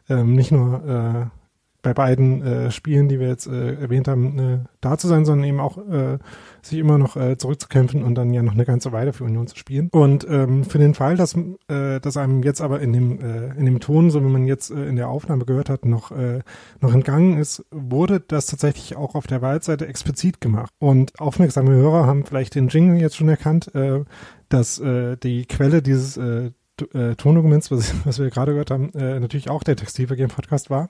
ähm, 0.09 0.33
nicht 0.33 0.51
nur 0.51 0.83
äh, 1.31 1.44
bei 1.85 1.93
beiden 1.93 2.41
äh, 2.41 2.71
Spielen, 2.71 3.07
die 3.09 3.19
wir 3.19 3.27
jetzt 3.27 3.45
äh, 3.45 3.75
erwähnt 3.75 4.07
haben, 4.07 4.39
äh, 4.39 4.57
da 4.81 4.97
zu 4.97 5.07
sein, 5.07 5.23
sondern 5.23 5.47
eben 5.47 5.59
auch 5.59 5.77
äh, 5.77 6.17
sich 6.63 6.79
immer 6.79 6.97
noch 6.97 7.15
äh, 7.15 7.37
zurückzukämpfen 7.37 8.03
und 8.03 8.15
dann 8.15 8.33
ja 8.33 8.41
noch 8.41 8.53
eine 8.53 8.65
ganze 8.65 8.91
Weile 8.91 9.13
für 9.13 9.23
Union 9.23 9.45
zu 9.45 9.55
spielen. 9.55 9.89
Und 9.91 10.25
ähm, 10.27 10.63
für 10.63 10.79
den 10.79 10.95
Fall, 10.95 11.15
dass, 11.15 11.35
äh, 11.67 11.99
dass 11.99 12.17
einem 12.17 12.41
jetzt 12.41 12.61
aber 12.61 12.79
in 12.79 12.91
dem, 12.91 13.21
äh, 13.21 13.53
in 13.55 13.65
dem 13.65 13.79
Ton, 13.79 14.09
so 14.09 14.19
wie 14.21 14.29
man 14.29 14.47
jetzt 14.47 14.71
äh, 14.71 14.87
in 14.87 14.95
der 14.95 15.09
Aufnahme 15.09 15.45
gehört 15.45 15.69
hat, 15.69 15.85
noch, 15.85 16.09
äh, 16.09 16.39
noch 16.81 16.91
entgangen 16.91 17.37
ist, 17.37 17.63
wurde 17.69 18.19
das 18.19 18.47
tatsächlich 18.47 18.95
auch 18.95 19.13
auf 19.13 19.27
der 19.27 19.43
Waldseite 19.43 19.87
explizit 19.87 20.41
gemacht. 20.41 20.71
Und 20.79 21.19
aufmerksame 21.19 21.69
Hörer 21.69 22.07
haben 22.07 22.25
vielleicht 22.25 22.55
den 22.55 22.69
Jingle 22.69 22.99
jetzt 22.99 23.15
schon 23.15 23.29
erkannt, 23.29 23.75
äh, 23.75 24.03
dass 24.49 24.79
äh, 24.79 25.17
die 25.17 25.45
Quelle 25.45 25.83
dieses 25.83 26.17
äh, 26.17 26.49
äh, 26.93 27.15
Tondokuments, 27.15 27.71
was, 27.71 27.93
was 28.05 28.19
wir 28.19 28.29
gerade 28.29 28.51
gehört 28.51 28.71
haben, 28.71 28.91
äh, 28.93 29.19
natürlich 29.19 29.49
auch 29.49 29.63
der 29.63 29.75
Textilvergehen-Podcast 29.75 30.69
war. 30.69 30.89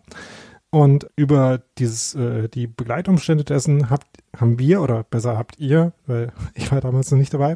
Und 0.76 1.08
über 1.16 1.62
dieses, 1.78 2.16
äh, 2.16 2.50
die 2.50 2.68
Begleitumstände 2.68 3.46
dessen 3.46 3.90
habt, 3.90 4.08
haben 4.36 4.60
wir, 4.60 4.82
oder 4.82 5.04
besser 5.04 5.38
habt 5.38 5.58
ihr, 5.58 5.94
weil 6.06 6.34
ich 6.54 6.70
war 6.70 6.82
damals 6.82 7.10
noch 7.12 7.18
nicht 7.18 7.34
dabei, 7.34 7.56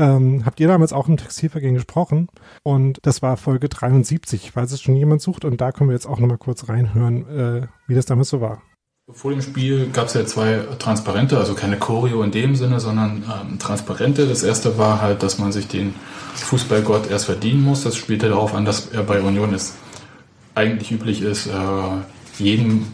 ähm, 0.00 0.44
habt 0.44 0.58
ihr 0.58 0.66
damals 0.66 0.92
auch 0.92 1.06
im 1.06 1.16
Textilvergehen 1.16 1.74
gesprochen. 1.74 2.26
Und 2.64 2.98
das 3.02 3.22
war 3.22 3.36
Folge 3.36 3.68
73, 3.68 4.50
falls 4.50 4.72
es 4.72 4.82
schon 4.82 4.96
jemand 4.96 5.22
sucht. 5.22 5.44
Und 5.44 5.60
da 5.60 5.70
können 5.70 5.90
wir 5.90 5.94
jetzt 5.94 6.08
auch 6.08 6.18
nochmal 6.18 6.38
kurz 6.38 6.68
reinhören, 6.68 7.28
äh, 7.28 7.66
wie 7.86 7.94
das 7.94 8.06
damals 8.06 8.30
so 8.30 8.40
war. 8.40 8.60
Vor 9.12 9.30
dem 9.30 9.42
Spiel 9.42 9.88
gab 9.92 10.06
es 10.08 10.14
ja 10.14 10.26
zwei 10.26 10.58
Transparente, 10.80 11.38
also 11.38 11.54
keine 11.54 11.78
Choreo 11.78 12.24
in 12.24 12.32
dem 12.32 12.56
Sinne, 12.56 12.80
sondern 12.80 13.22
ähm, 13.32 13.60
Transparente. 13.60 14.26
Das 14.26 14.42
erste 14.42 14.76
war 14.76 15.00
halt, 15.00 15.22
dass 15.22 15.38
man 15.38 15.52
sich 15.52 15.68
den 15.68 15.94
Fußballgott 16.34 17.08
erst 17.12 17.26
verdienen 17.26 17.62
muss. 17.62 17.84
Das 17.84 17.94
spielte 17.94 18.28
darauf 18.28 18.54
an, 18.54 18.64
dass 18.64 18.88
er 18.88 19.04
bei 19.04 19.20
Union 19.20 19.54
es 19.54 19.76
eigentlich 20.56 20.90
üblich 20.90 21.22
ist, 21.22 21.46
äh, 21.46 21.52
jeden 22.38 22.86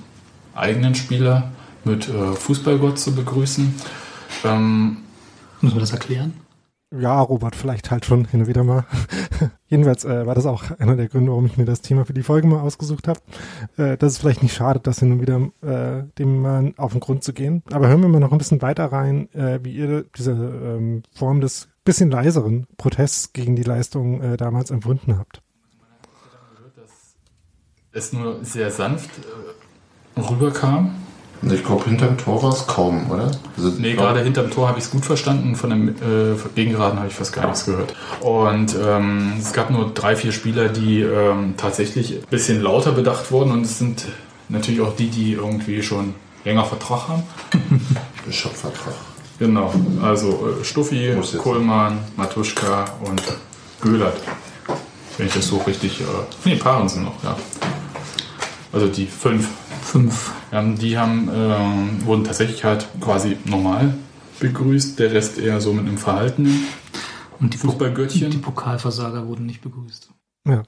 eigenen 0.55 0.95
Spieler 0.95 1.51
mit 1.85 2.09
äh, 2.09 2.33
Fußballgott 2.33 2.99
zu 2.99 3.15
begrüßen. 3.15 3.75
Ähm, 4.45 4.99
Muss 5.61 5.73
man 5.73 5.81
das 5.81 5.93
erklären? 5.93 6.35
Ja, 6.95 7.23
Robert, 7.23 7.57
vielleicht 7.57 7.91
halt 7.91 8.05
schon 8.05 8.27
hin 8.27 8.41
und 8.43 8.47
wieder 8.49 8.65
mal. 8.65 8.85
Jedenfalls 9.69 10.05
äh, 10.05 10.27
war 10.27 10.35
das 10.35 10.45
auch 10.45 10.79
einer 10.79 10.95
der 10.95 11.09
Gründe, 11.09 11.31
warum 11.31 11.47
ich 11.47 11.57
mir 11.57 11.65
das 11.65 11.81
Thema 11.81 12.05
für 12.05 12.13
die 12.13 12.23
Folge 12.23 12.47
mal 12.47 12.61
ausgesucht 12.61 13.09
habe. 13.09 13.21
Äh, 13.79 13.97
dass 13.97 14.13
es 14.13 14.19
vielleicht 14.19 14.43
nicht 14.43 14.55
schadet, 14.55 14.87
das 14.87 14.99
hin 14.99 15.13
und 15.13 15.21
wieder 15.23 15.41
äh, 15.63 16.05
dem 16.19 16.43
mal 16.43 16.75
auf 16.77 16.93
den 16.93 17.01
Grund 17.01 17.25
zu 17.25 17.33
gehen. 17.33 17.63
Aber 17.73 17.89
hören 17.89 18.03
wir 18.03 18.09
mal 18.09 18.21
noch 18.21 18.33
ein 18.33 18.39
bisschen 18.39 18.61
weiter 18.61 18.93
rein, 18.93 19.33
äh, 19.33 19.61
wie 19.63 19.73
ihr 19.73 20.05
diese 20.17 20.33
ähm, 20.33 21.03
Form 21.15 21.41
des 21.41 21.69
bisschen 21.85 22.11
leiseren 22.11 22.67
Protests 22.77 23.33
gegen 23.33 23.57
die 23.57 23.63
Leistung 23.63 24.21
äh, 24.21 24.37
damals 24.37 24.71
empfunden 24.71 25.19
habt. 25.19 25.43
Es 27.95 28.13
nur 28.13 28.39
sehr 28.43 28.71
sanft 28.71 29.11
äh, 30.17 30.21
rüberkam. 30.21 30.95
Ich 31.43 31.65
glaube, 31.65 31.85
hinterm 31.85 32.17
Tor 32.17 32.43
war 32.43 32.53
es 32.53 32.67
kaum, 32.67 33.11
oder? 33.11 33.31
Also, 33.57 33.71
nee, 33.79 33.95
gerade 33.95 34.23
hinterm 34.23 34.51
Tor 34.51 34.69
habe 34.69 34.79
ich 34.79 34.85
es 34.85 34.91
gut 34.91 35.05
verstanden. 35.05 35.57
Von 35.57 35.71
dem 35.71 35.89
äh, 35.89 36.37
Gegengeraden 36.55 36.99
habe 36.99 37.09
ich 37.09 37.15
fast 37.15 37.33
gar 37.33 37.47
nichts 37.47 37.67
gehört. 37.67 37.95
Und 38.21 38.77
ähm, 38.81 39.35
es 39.39 39.53
gab 39.53 39.71
nur 39.71 39.91
drei, 39.93 40.15
vier 40.17 40.33
Spieler, 40.33 40.69
die 40.69 41.03
ähm, 41.03 41.55
tatsächlich 41.57 42.15
ein 42.15 42.27
bisschen 42.31 42.63
lauter 42.63 42.93
bedacht 42.93 43.31
wurden. 43.33 43.51
Und 43.51 43.63
es 43.63 43.79
sind 43.79 44.07
natürlich 44.49 44.81
auch 44.81 44.95
die, 44.97 45.09
die 45.09 45.33
irgendwie 45.33 45.83
schon 45.83 46.15
länger 46.45 46.65
Vertrag 46.65 47.09
haben. 47.09 47.25
Schöpfvertrag. 48.31 48.95
Genau. 49.39 49.75
Also 50.01 50.57
äh, 50.61 50.65
Stuffi, 50.65 51.15
Kohlmann, 51.37 51.99
Matuschka 52.17 52.85
und 53.05 53.21
Göhlert. 53.81 54.17
Wenn 55.19 55.27
ich 55.27 55.35
das 55.35 55.49
so 55.49 55.59
richtig. 55.59 56.01
Äh, 56.01 56.05
nee, 56.45 56.55
Paaren 56.55 56.89
sind 56.89 57.05
noch, 57.05 57.23
ja. 57.25 57.37
Also 58.73 58.89
die 58.89 59.07
fünf. 59.07 59.49
Fünf. 59.83 60.33
Ja, 60.51 60.63
die 60.63 60.97
haben, 60.97 61.29
äh, 61.29 62.07
wurden 62.07 62.25
tatsächlich 62.25 62.65
halt 62.65 62.87
quasi 63.01 63.37
normal 63.45 63.95
begrüßt, 64.41 64.99
der 64.99 65.13
Rest 65.13 65.39
eher 65.39 65.61
so 65.61 65.73
mit 65.73 65.87
einem 65.87 65.99
Verhalten. 65.99 66.67
Und 67.41 67.55
die 67.55 67.59
Fußballgöttchen. 67.59 68.31
Die 68.31 68.39
Pokalversager 68.39 69.27
wurden 69.27 69.47
nicht 69.47 69.63
begrüßt. 69.63 70.11
Ja. 70.47 70.63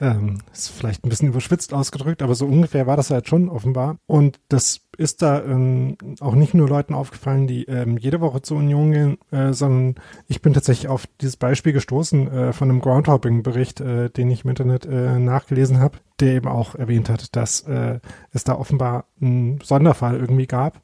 Ähm, 0.00 0.38
ist 0.50 0.70
vielleicht 0.70 1.04
ein 1.04 1.10
bisschen 1.10 1.28
überschwitzt 1.28 1.74
ausgedrückt, 1.74 2.22
aber 2.22 2.34
so 2.34 2.46
ungefähr 2.46 2.86
war 2.86 2.96
das 2.96 3.10
halt 3.10 3.28
schon 3.28 3.50
offenbar. 3.50 3.98
Und 4.06 4.40
das 4.48 4.80
ist 4.96 5.20
da 5.20 5.44
ähm, 5.44 5.96
auch 6.20 6.34
nicht 6.34 6.54
nur 6.54 6.68
Leuten 6.68 6.94
aufgefallen, 6.94 7.46
die 7.46 7.64
ähm, 7.64 7.98
jede 7.98 8.22
Woche 8.22 8.40
zur 8.40 8.58
Union 8.58 8.92
gehen, 8.92 9.18
äh, 9.30 9.52
sondern 9.52 9.96
ich 10.26 10.40
bin 10.40 10.54
tatsächlich 10.54 10.88
auf 10.88 11.06
dieses 11.20 11.36
Beispiel 11.36 11.74
gestoßen 11.74 12.28
äh, 12.32 12.52
von 12.54 12.70
einem 12.70 12.80
Groundhopping-Bericht, 12.80 13.80
äh, 13.82 14.08
den 14.08 14.30
ich 14.30 14.44
im 14.44 14.50
Internet 14.50 14.86
äh, 14.86 15.18
nachgelesen 15.18 15.80
habe, 15.80 15.98
der 16.18 16.34
eben 16.34 16.48
auch 16.48 16.74
erwähnt 16.74 17.10
hat, 17.10 17.36
dass 17.36 17.60
äh, 17.62 18.00
es 18.32 18.44
da 18.44 18.54
offenbar 18.54 19.04
einen 19.20 19.60
Sonderfall 19.60 20.18
irgendwie 20.18 20.46
gab. 20.46 20.80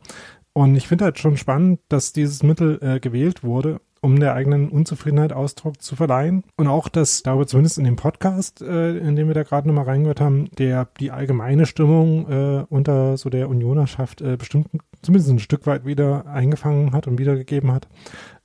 Und 0.53 0.75
ich 0.75 0.89
finde 0.89 1.05
halt 1.05 1.19
schon 1.19 1.37
spannend, 1.37 1.81
dass 1.89 2.13
dieses 2.13 2.43
Mittel 2.43 2.79
äh, 2.83 3.01
gewählt 3.01 3.45
wurde 3.45 3.81
um 4.01 4.21
der 4.21 4.35
eigenen 4.35 4.69
Unzufriedenheit 4.69 5.33
Ausdruck 5.33 5.83
zu 5.83 5.97
verleihen. 5.97 6.45
Und 6.57 6.69
auch, 6.69 6.89
dass 6.89 7.23
darüber 7.23 7.47
zumindest 7.47 7.79
in 7.79 7.85
dem 7.85 7.97
Podcast, 7.97 8.63
äh, 8.63 8.97
in 8.99 9.17
dem 9.17 9.29
wir 9.29 9.35
da 9.35 9.43
gerade 9.43 9.69
nochmal 9.69 9.85
reingehört 9.85 10.21
haben, 10.21 10.49
der 10.59 10.89
die 11.01 11.11
allgemeine 11.11 11.67
Stimmung 11.67 12.31
äh, 12.31 12.65
unter 12.69 13.17
so 13.17 13.31
der 13.31 13.49
Unionerschaft 13.49 14.21
äh, 14.21 14.37
bestimmt 14.37 14.69
zumindest 15.03 15.31
ein 15.31 15.39
Stück 15.39 15.67
weit 15.67 15.87
wieder 15.87 16.27
eingefangen 16.27 16.93
hat 16.93 17.07
und 17.07 17.19
wiedergegeben 17.19 17.73
hat, 17.73 17.89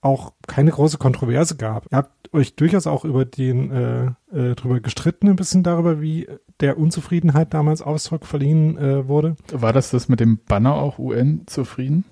auch 0.01 0.33
keine 0.47 0.71
große 0.71 0.97
Kontroverse 0.97 1.55
gab. 1.55 1.85
Ihr 1.91 1.97
habt 1.97 2.33
euch 2.33 2.55
durchaus 2.55 2.87
auch 2.87 3.05
über 3.05 3.25
den 3.25 3.71
äh, 3.71 4.05
äh, 4.31 4.55
drüber 4.55 4.79
gestritten, 4.79 5.27
ein 5.29 5.35
bisschen 5.35 5.63
darüber, 5.63 6.01
wie 6.01 6.27
der 6.59 6.77
Unzufriedenheit 6.77 7.53
damals 7.53 7.81
Ausdruck 7.81 8.25
verliehen 8.25 8.77
äh, 8.77 9.07
wurde. 9.07 9.35
War 9.51 9.73
das 9.73 9.91
das 9.91 10.09
mit 10.09 10.19
dem 10.19 10.39
Banner 10.47 10.75
auch 10.75 10.99
UN 10.99 11.43
zufrieden? 11.47 12.05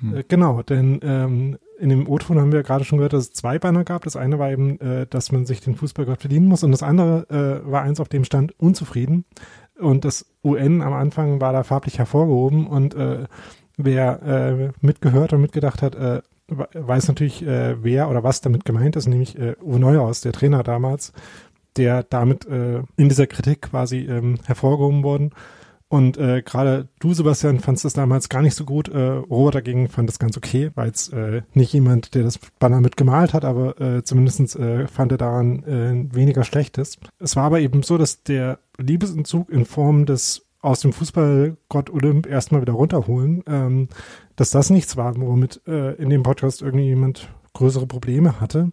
Hm. 0.00 0.16
Äh, 0.16 0.24
genau, 0.26 0.62
denn 0.62 1.00
ähm, 1.02 1.58
in 1.78 1.88
dem 1.88 2.08
O-Ton 2.08 2.38
haben 2.40 2.52
wir 2.52 2.62
gerade 2.62 2.84
schon 2.84 2.98
gehört, 2.98 3.12
dass 3.12 3.24
es 3.24 3.32
zwei 3.32 3.58
Banner 3.58 3.84
gab. 3.84 4.04
Das 4.04 4.16
eine 4.16 4.38
war 4.38 4.50
eben, 4.50 4.80
äh, 4.80 5.06
dass 5.06 5.32
man 5.32 5.46
sich 5.46 5.60
den 5.60 5.74
Fußballgott 5.74 6.20
verdienen 6.20 6.46
muss 6.46 6.62
und 6.62 6.70
das 6.70 6.82
andere 6.82 7.62
äh, 7.64 7.70
war 7.70 7.82
eins, 7.82 8.00
auf 8.00 8.08
dem 8.08 8.24
stand 8.24 8.58
unzufrieden. 8.58 9.24
Und 9.78 10.04
das 10.04 10.26
UN 10.42 10.80
am 10.80 10.94
Anfang 10.94 11.40
war 11.40 11.52
da 11.52 11.62
farblich 11.62 11.98
hervorgehoben 11.98 12.66
und 12.66 12.94
äh, 12.94 13.24
wer 13.76 14.22
äh, 14.22 14.70
mitgehört 14.80 15.32
und 15.32 15.42
mitgedacht 15.42 15.82
hat, 15.82 15.94
äh, 15.94 16.22
weiß 16.48 17.08
natürlich, 17.08 17.44
äh, 17.46 17.82
wer 17.82 18.08
oder 18.08 18.22
was 18.22 18.40
damit 18.40 18.64
gemeint 18.64 18.96
ist, 18.96 19.06
nämlich 19.06 19.38
äh, 19.38 19.54
Uwe 19.60 19.78
Neuhaus, 19.78 20.22
der 20.22 20.32
Trainer 20.32 20.62
damals, 20.62 21.12
der 21.76 22.04
damit 22.04 22.46
in 22.46 23.08
dieser 23.10 23.26
Kritik 23.26 23.60
quasi 23.60 23.98
ähm, 23.98 24.38
hervorgehoben 24.46 25.02
worden 25.02 25.32
und 25.88 26.18
äh, 26.18 26.42
gerade 26.42 26.88
du, 26.98 27.14
Sebastian, 27.14 27.60
fandst 27.60 27.84
das 27.84 27.92
damals 27.92 28.28
gar 28.28 28.42
nicht 28.42 28.56
so 28.56 28.64
gut. 28.64 28.88
Äh, 28.88 28.98
Robert 28.98 29.54
dagegen 29.54 29.88
fand 29.88 30.08
das 30.08 30.18
ganz 30.18 30.36
okay, 30.36 30.70
weil 30.74 30.90
es 30.90 31.08
äh, 31.10 31.42
nicht 31.54 31.72
jemand, 31.72 32.14
der 32.14 32.24
das 32.24 32.38
Banner 32.58 32.80
mit 32.80 32.96
gemalt 32.96 33.32
hat, 33.32 33.44
aber 33.44 33.80
äh, 33.80 34.02
zumindest 34.02 34.56
äh, 34.56 34.88
fand 34.88 35.12
er 35.12 35.18
daran 35.18 35.62
äh, 35.62 36.14
weniger 36.14 36.42
Schlechtes. 36.42 36.98
Es 37.20 37.36
war 37.36 37.44
aber 37.44 37.60
eben 37.60 37.84
so, 37.84 37.98
dass 37.98 38.24
der 38.24 38.58
Liebesentzug 38.78 39.48
in 39.48 39.64
Form 39.64 40.06
des 40.06 40.42
aus 40.60 40.80
dem 40.80 40.92
Fußballgott 40.92 41.90
Olymp 41.90 42.26
erstmal 42.26 42.62
wieder 42.62 42.72
runterholen, 42.72 43.44
ähm, 43.46 43.88
dass 44.34 44.50
das 44.50 44.70
nichts 44.70 44.96
war, 44.96 45.14
womit 45.16 45.60
äh, 45.68 45.92
in 45.94 46.10
dem 46.10 46.24
Podcast 46.24 46.62
irgendwie 46.62 46.86
jemand 46.86 47.28
größere 47.52 47.86
Probleme 47.86 48.40
hatte. 48.40 48.72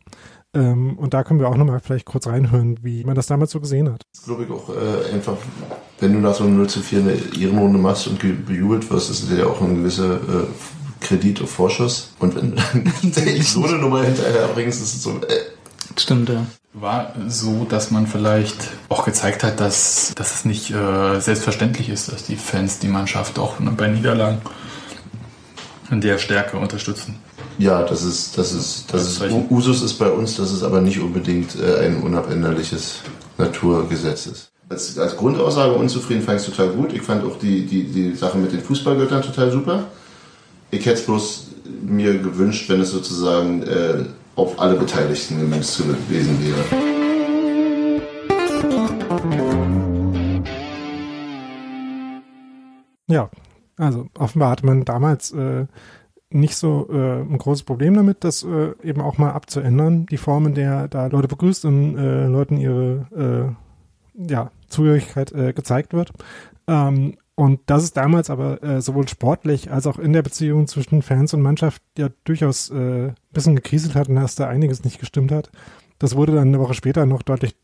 Ähm, 0.56 0.98
und 0.98 1.14
da 1.14 1.24
können 1.24 1.40
wir 1.40 1.50
auch 1.50 1.58
nochmal 1.58 1.80
vielleicht 1.80 2.06
kurz 2.06 2.28
reinhören, 2.28 2.80
wie 2.84 3.04
man 3.04 3.16
das 3.16 3.28
damals 3.28 3.52
so 3.52 3.60
gesehen 3.60 3.92
hat. 3.92 4.04
Das 4.14 4.26
glaube 4.26 4.44
ich 4.44 4.52
auch 4.52 4.70
äh, 4.70 5.14
einfach, 5.14 5.38
wenn 6.00 6.14
du 6.14 6.20
nach 6.20 6.36
so 6.36 6.44
einem 6.44 6.58
0 6.58 6.70
zu 6.70 6.82
4 6.82 7.00
eine 7.00 7.14
Ehrenrunde 7.40 7.80
machst 7.80 8.08
und 8.08 8.20
bejubelt 8.20 8.90
wirst, 8.92 9.10
ist 9.10 9.30
das 9.30 9.38
ja 9.38 9.48
auch 9.48 9.62
ein 9.62 9.78
gewisser 9.78 10.16
äh, 10.16 10.46
Kredit 11.02 11.42
auf 11.42 11.50
Vorschuss. 11.50 12.14
Und 12.20 12.36
wenn 12.36 12.56
du 12.56 13.42
so 13.44 13.66
eine 13.66 13.78
Nummer 13.78 14.04
hinterher 14.04 14.48
bringst, 14.54 14.82
ist 14.82 14.96
es 14.96 15.04
so. 15.04 15.12
Äh. 15.12 15.42
Stimmt, 15.98 16.30
ja. 16.30 16.46
War 16.74 17.14
so, 17.28 17.66
dass 17.66 17.92
man 17.92 18.08
vielleicht 18.08 18.72
auch 18.90 19.06
gezeigt 19.06 19.44
hat, 19.44 19.60
dass, 19.60 20.14
dass 20.16 20.36
es 20.36 20.46
nicht 20.46 20.72
äh, 20.72 21.20
selbstverständlich 21.20 21.90
ist, 21.90 22.12
dass 22.12 22.24
die 22.24 22.36
Fans 22.36 22.80
die 22.80 22.88
Mannschaft 22.88 23.38
auch 23.38 23.58
bei 23.60 23.88
Niederlagen 23.88 24.42
in 25.92 26.02
der 26.02 26.18
Stärke 26.18 26.58
unterstützen. 26.58 27.20
Ja, 27.58 27.84
das 27.84 28.04
ist, 28.04 28.38
das 28.38 28.52
ist, 28.54 28.94
das 28.94 29.22
ist, 29.22 29.24
Usus 29.50 29.84
ist 29.84 29.94
bei 29.94 30.10
uns, 30.10 30.38
dass 30.38 30.52
es 30.52 30.64
aber 30.64 30.82
nicht 30.82 31.00
unbedingt 31.00 31.56
äh, 31.60 31.86
ein 31.86 32.02
unabänderliches 32.02 33.02
Naturgesetz 33.38 34.26
ist. 34.28 34.52
Als, 34.70 34.98
als 34.98 35.16
Grundaussage 35.16 35.74
unzufrieden 35.74 36.24
fand 36.24 36.40
ich 36.42 36.48
es 36.48 36.56
total 36.56 36.74
gut. 36.74 36.94
Ich 36.94 37.02
fand 37.02 37.24
auch 37.24 37.38
die, 37.38 37.66
die, 37.66 37.84
die 37.84 38.16
Sache 38.16 38.38
mit 38.38 38.52
den 38.52 38.62
Fußballgöttern 38.62 39.22
total 39.22 39.52
super. 39.52 39.86
Ich 40.72 40.86
hätte 40.86 41.00
es 41.00 41.06
bloß 41.06 41.48
mir 41.84 42.18
gewünscht, 42.18 42.70
wenn 42.70 42.82
es 42.82 42.92
sozusagen 42.92 43.62
äh, 43.64 44.06
auf 44.36 44.60
alle 44.60 44.76
Beteiligten 44.76 45.40
gemünzt 45.40 45.78
gewesen 45.78 46.38
wäre. 46.44 46.94
Ja, 53.08 53.30
also 53.78 54.08
offenbar 54.18 54.52
hatte 54.52 54.66
man 54.66 54.86
damals 54.86 55.32
äh, 55.34 55.68
nicht 56.34 56.56
so 56.56 56.88
äh, 56.92 57.22
ein 57.22 57.38
großes 57.38 57.64
Problem 57.64 57.94
damit, 57.94 58.24
das 58.24 58.44
äh, 58.44 58.74
eben 58.84 59.02
auch 59.02 59.18
mal 59.18 59.32
abzuändern, 59.32 60.06
die 60.06 60.18
Form, 60.18 60.48
in 60.48 60.54
der 60.54 60.88
da 60.88 61.08
Leute 61.08 61.28
begrüßt 61.28 61.66
und 61.66 61.98
äh, 61.98 62.28
Leuten 62.28 62.58
ihre 62.58 63.56
äh, 64.18 64.32
ja, 64.32 64.52
Zugehörigkeit 64.68 65.32
äh, 65.32 65.54
gezeigt 65.54 65.94
wird. 65.94 66.12
Ähm, 66.68 67.18
und 67.36 67.62
das 67.66 67.84
ist 67.84 67.98
damals 67.98 68.30
aber 68.30 68.62
äh, 68.62 68.82
sowohl 68.82 69.08
sportlich 69.08 69.72
als 69.72 69.88
auch 69.88 69.98
in 69.98 70.14
der 70.14 70.22
Beziehung 70.22 70.68
zwischen 70.68 71.02
Fans 71.02 71.34
und 71.34 71.42
Mannschaft 71.42 71.82
ja 71.98 72.10
durchaus 72.26 72.70
ein 72.70 73.16
bisschen 73.32 73.56
gekriselt 73.56 73.96
hat 73.96 74.08
und 74.08 74.16
dass 74.16 74.36
da 74.36 74.48
einiges 74.48 74.84
nicht 74.84 75.00
gestimmt 75.00 75.32
hat. 75.32 75.50
Das 75.98 76.16
wurde 76.16 76.34
dann 76.34 76.50
eine 76.50 76.60
Woche 76.60 76.76
später 76.76 77.08
noch 77.08 77.24
deutlich 77.24 77.56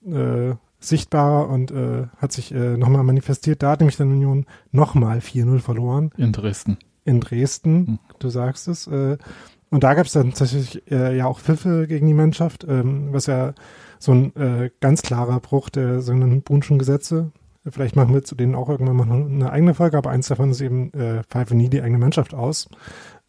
sichtbarer 0.80 1.50
und 1.50 1.72
hat 2.18 2.32
sich 2.32 2.50
nochmal 2.52 3.04
manifestiert. 3.04 3.62
Da 3.62 3.72
hat 3.72 3.82
nämlich 3.82 3.98
dann 3.98 4.12
Union 4.12 4.48
nochmal 4.72 5.20
4-0 5.20 5.60
verloren. 5.60 6.10
In 6.18 6.32
Dresden 6.32 6.78
in 7.10 7.20
Dresden, 7.20 7.88
hm. 7.88 8.00
du 8.20 8.30
sagst 8.30 8.68
es. 8.68 8.88
Äh, 8.88 9.18
und 9.72 9.84
da 9.84 9.94
gab 9.94 10.06
es 10.06 10.14
dann 10.14 10.30
tatsächlich 10.34 10.90
äh, 10.92 11.16
ja 11.16 11.28
auch 11.28 11.40
Pfiffe 11.40 11.88
gegen 11.88 12.08
die 12.08 12.14
Mannschaft, 12.14 12.66
ähm, 12.68 13.10
was 13.12 13.28
ja 13.28 13.54
so 14.00 14.14
ein 14.14 14.36
äh, 14.36 14.72
ganz 14.80 15.02
klarer 15.02 15.40
Bruch 15.40 15.70
der 15.70 16.02
sogenannten 16.02 16.42
Bunschen 16.42 16.80
Gesetze. 16.80 17.32
Vielleicht 17.70 17.96
machen 17.96 18.14
wir 18.14 18.24
zu 18.24 18.36
denen 18.36 18.56
auch 18.56 18.70
irgendwann 18.70 18.96
mal 18.96 19.12
eine 19.12 19.52
eigene 19.52 19.74
Folge, 19.76 19.98
aber 19.98 20.10
eins 20.10 20.28
davon 20.28 20.52
ist 20.52 20.62
eben, 20.62 20.92
äh, 20.94 21.24
pfeife 21.24 21.56
nie 21.56 21.70
die 21.70 21.82
eigene 21.82 22.00
Mannschaft 22.00 22.34
aus. 22.34 22.70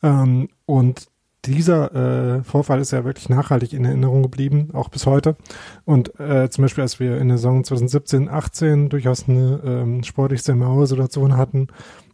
Ähm, 0.02 0.48
und 0.66 1.08
dieser 1.44 2.38
äh, 2.38 2.44
Vorfall 2.44 2.80
ist 2.80 2.90
ja 2.90 3.04
wirklich 3.04 3.28
nachhaltig 3.28 3.72
in 3.72 3.84
Erinnerung 3.84 4.22
geblieben, 4.22 4.70
auch 4.72 4.88
bis 4.88 5.06
heute. 5.06 5.36
Und 5.84 6.18
äh, 6.20 6.48
zum 6.50 6.62
Beispiel, 6.62 6.82
als 6.82 7.00
wir 7.00 7.18
in 7.18 7.28
der 7.28 7.38
Saison 7.38 7.64
2017, 7.64 8.28
18 8.28 8.88
durchaus 8.88 9.28
eine 9.28 9.60
ähm, 9.64 10.02
sportlich 10.04 10.42
sehr 10.42 10.54
maue 10.54 10.86
Situation 10.86 11.36
hatten, 11.36 11.68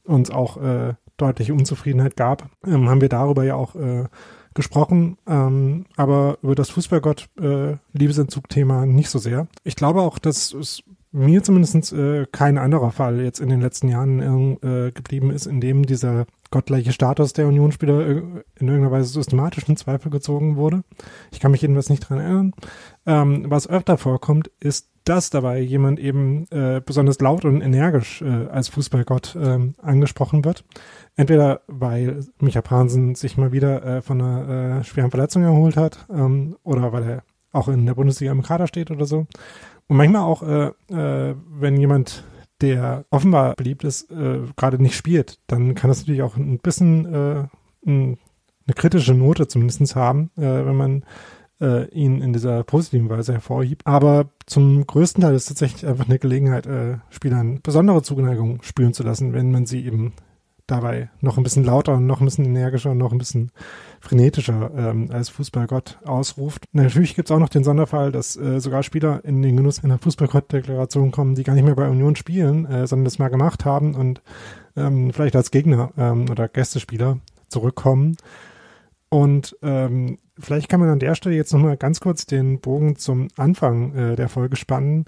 uns 0.04 0.30
auch 0.30 0.56
äh, 0.58 0.94
deutliche 1.16 1.54
Unzufriedenheit 1.54 2.16
gab, 2.16 2.48
ähm, 2.66 2.88
haben 2.88 3.00
wir 3.00 3.08
darüber 3.08 3.44
ja 3.44 3.54
auch 3.54 3.74
äh, 3.74 4.04
gesprochen, 4.54 5.18
ähm, 5.26 5.84
aber 5.96 6.38
über 6.42 6.54
das 6.54 6.70
Fußballgott 6.70 7.28
äh, 7.40 7.76
nicht 8.94 9.10
so 9.10 9.18
sehr. 9.18 9.46
Ich 9.64 9.76
glaube 9.76 10.00
auch, 10.00 10.18
dass 10.18 10.52
es 10.54 10.82
mir 11.12 11.42
zumindest 11.42 11.92
äh, 11.92 12.26
kein 12.30 12.58
anderer 12.58 12.90
Fall 12.90 13.20
jetzt 13.20 13.40
in 13.40 13.48
den 13.48 13.60
letzten 13.60 13.88
Jahren 13.88 14.20
äh, 14.62 14.90
geblieben 14.92 15.30
ist, 15.30 15.46
in 15.46 15.60
dem 15.60 15.86
dieser 15.86 16.26
gottgleiche 16.56 16.92
Status 16.92 17.34
der 17.34 17.48
Unionsspieler 17.48 18.00
äh, 18.00 18.22
in 18.58 18.68
irgendeiner 18.68 18.90
Weise 18.90 19.10
systematisch 19.10 19.68
in 19.68 19.76
Zweifel 19.76 20.10
gezogen 20.10 20.56
wurde. 20.56 20.84
Ich 21.30 21.38
kann 21.38 21.50
mich 21.50 21.60
jedenfalls 21.60 21.90
nicht 21.90 22.00
dran 22.00 22.18
erinnern. 22.18 22.52
Ähm, 23.04 23.44
was 23.48 23.68
öfter 23.68 23.98
vorkommt, 23.98 24.50
ist, 24.58 24.88
dass 25.04 25.28
dabei 25.28 25.60
jemand 25.60 26.00
eben 26.00 26.46
äh, 26.50 26.80
besonders 26.84 27.20
laut 27.20 27.44
und 27.44 27.60
energisch 27.60 28.22
äh, 28.22 28.46
als 28.46 28.68
Fußballgott 28.68 29.36
äh, 29.36 29.58
angesprochen 29.82 30.46
wird. 30.46 30.64
Entweder 31.14 31.60
weil 31.66 32.24
Micha 32.40 32.62
Pransen 32.62 33.14
sich 33.16 33.36
mal 33.36 33.52
wieder 33.52 33.84
äh, 33.84 34.02
von 34.02 34.22
einer 34.22 34.78
äh, 34.78 34.84
schweren 34.84 35.10
Verletzung 35.10 35.42
erholt 35.42 35.76
hat 35.76 36.06
ähm, 36.10 36.56
oder 36.62 36.90
weil 36.92 37.02
er 37.04 37.22
auch 37.52 37.68
in 37.68 37.84
der 37.84 37.94
Bundesliga 37.94 38.32
im 38.32 38.42
Kader 38.42 38.66
steht 38.66 38.90
oder 38.90 39.04
so. 39.04 39.26
Und 39.88 39.96
manchmal 39.98 40.22
auch, 40.22 40.42
äh, 40.42 40.72
wenn 40.88 41.76
jemand, 41.76 42.24
der 42.60 43.04
offenbar 43.10 43.54
beliebt 43.54 43.84
ist, 43.84 44.10
äh, 44.10 44.40
gerade 44.56 44.82
nicht 44.82 44.96
spielt, 44.96 45.38
dann 45.46 45.74
kann 45.74 45.88
das 45.88 46.00
natürlich 46.00 46.22
auch 46.22 46.36
ein 46.36 46.58
bisschen 46.58 47.06
äh, 47.06 47.44
ein, 47.86 48.18
eine 48.66 48.74
kritische 48.74 49.14
Note 49.14 49.48
zumindest 49.48 49.94
haben, 49.94 50.30
äh, 50.36 50.42
wenn 50.42 50.76
man 50.76 51.04
äh, 51.60 51.88
ihn 51.90 52.20
in 52.20 52.32
dieser 52.32 52.64
positiven 52.64 53.08
Weise 53.08 53.32
hervorhebt. 53.32 53.86
Aber 53.86 54.30
zum 54.46 54.86
größten 54.86 55.22
Teil 55.22 55.34
ist 55.34 55.44
es 55.44 55.48
tatsächlich 55.48 55.86
einfach 55.86 56.06
eine 56.06 56.18
Gelegenheit, 56.18 56.66
äh, 56.66 56.98
Spielern 57.10 57.60
besondere 57.62 58.02
Zuneigung 58.02 58.62
spüren 58.62 58.94
zu 58.94 59.02
lassen, 59.02 59.32
wenn 59.32 59.50
man 59.50 59.66
sie 59.66 59.84
eben 59.84 60.14
dabei 60.66 61.10
noch 61.20 61.36
ein 61.36 61.44
bisschen 61.44 61.64
lauter 61.64 61.94
und 61.94 62.06
noch 62.06 62.20
ein 62.20 62.26
bisschen 62.26 62.44
energischer 62.44 62.90
und 62.90 62.98
noch 62.98 63.12
ein 63.12 63.18
bisschen 63.18 63.52
frenetischer 64.00 64.70
ähm, 64.76 65.10
als 65.10 65.28
Fußballgott 65.30 65.98
ausruft. 66.04 66.64
Natürlich 66.72 67.14
gibt 67.14 67.28
es 67.28 67.34
auch 67.34 67.38
noch 67.38 67.48
den 67.48 67.64
Sonderfall, 67.64 68.12
dass 68.12 68.36
äh, 68.36 68.60
sogar 68.60 68.82
Spieler 68.82 69.24
in 69.24 69.42
den 69.42 69.56
Genuss 69.56 69.82
einer 69.82 69.98
Fußballgott-Deklaration 69.98 71.10
kommen, 71.10 71.34
die 71.34 71.44
gar 71.44 71.54
nicht 71.54 71.64
mehr 71.64 71.74
bei 71.74 71.88
Union 71.88 72.16
spielen, 72.16 72.66
äh, 72.66 72.86
sondern 72.86 73.04
das 73.04 73.18
mal 73.18 73.28
gemacht 73.28 73.64
haben 73.64 73.94
und 73.94 74.22
ähm, 74.76 75.12
vielleicht 75.12 75.36
als 75.36 75.50
Gegner 75.50 75.92
ähm, 75.96 76.26
oder 76.30 76.48
Gästespieler 76.48 77.18
zurückkommen. 77.48 78.16
Und 79.08 79.56
ähm, 79.62 80.18
vielleicht 80.38 80.68
kann 80.68 80.80
man 80.80 80.88
an 80.88 80.98
der 80.98 81.14
Stelle 81.14 81.36
jetzt 81.36 81.52
nochmal 81.52 81.76
ganz 81.76 82.00
kurz 82.00 82.26
den 82.26 82.60
Bogen 82.60 82.96
zum 82.96 83.28
Anfang 83.36 83.94
äh, 83.94 84.16
der 84.16 84.28
Folge 84.28 84.56
spannen 84.56 85.06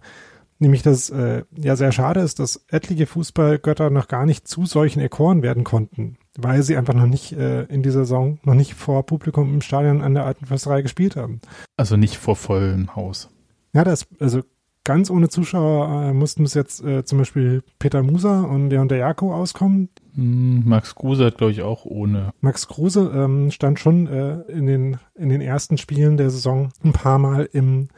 Nämlich, 0.60 0.82
dass 0.82 1.08
äh, 1.10 1.44
ja 1.56 1.76
sehr 1.76 1.92
schade 1.92 2.20
ist, 2.20 2.40
dass 2.40 2.64
etliche 2.68 3.06
Fußballgötter 3.06 3.90
noch 3.90 4.08
gar 4.08 4.26
nicht 4.26 4.48
zu 4.48 4.66
solchen 4.66 5.00
erkoren 5.00 5.42
werden 5.42 5.62
konnten, 5.62 6.18
weil 6.40 6.62
sie 6.62 6.76
einfach 6.76 6.94
noch 6.94 7.06
nicht 7.06 7.32
äh, 7.32 7.64
in 7.64 7.82
dieser 7.82 8.00
Saison, 8.00 8.38
noch 8.44 8.54
nicht 8.54 8.74
vor 8.74 9.04
Publikum 9.04 9.52
im 9.52 9.60
Stadion 9.60 10.00
an 10.00 10.14
der 10.14 10.24
alten 10.24 10.46
Försterei 10.46 10.82
gespielt 10.82 11.16
haben. 11.16 11.40
Also 11.76 11.96
nicht 11.96 12.16
vor 12.16 12.36
vollem 12.36 12.94
Haus. 12.94 13.28
Ja, 13.74 13.84
das, 13.84 14.06
also 14.20 14.42
ganz 14.84 15.10
ohne 15.10 15.28
Zuschauer 15.28 16.04
äh, 16.04 16.12
mussten 16.14 16.44
bis 16.44 16.54
jetzt 16.54 16.82
äh, 16.82 17.04
zum 17.04 17.18
Beispiel 17.18 17.62
Peter 17.78 18.02
Muser 18.02 18.48
und 18.48 18.70
Leon 18.70 18.88
Jako 18.88 19.34
auskommen. 19.34 19.88
Hm, 20.14 20.62
Max 20.64 20.94
Kruse 20.94 21.26
hat, 21.26 21.38
glaube 21.38 21.52
ich, 21.52 21.62
auch 21.62 21.84
ohne. 21.84 22.30
Max 22.40 22.68
Kruse 22.68 23.10
ähm, 23.12 23.50
stand 23.50 23.80
schon 23.80 24.06
äh, 24.06 24.40
in, 24.50 24.66
den, 24.66 24.98
in 25.16 25.28
den 25.28 25.40
ersten 25.40 25.76
Spielen 25.76 26.16
der 26.16 26.30
Saison 26.30 26.70
ein 26.84 26.92
paar 26.92 27.18
Mal 27.18 27.48
im 27.52 27.88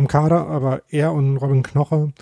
im 0.00 0.08
Kader, 0.08 0.46
aber 0.48 0.82
er 0.88 1.12
und 1.12 1.36
Robin 1.36 1.62
Knoche, 1.62 2.12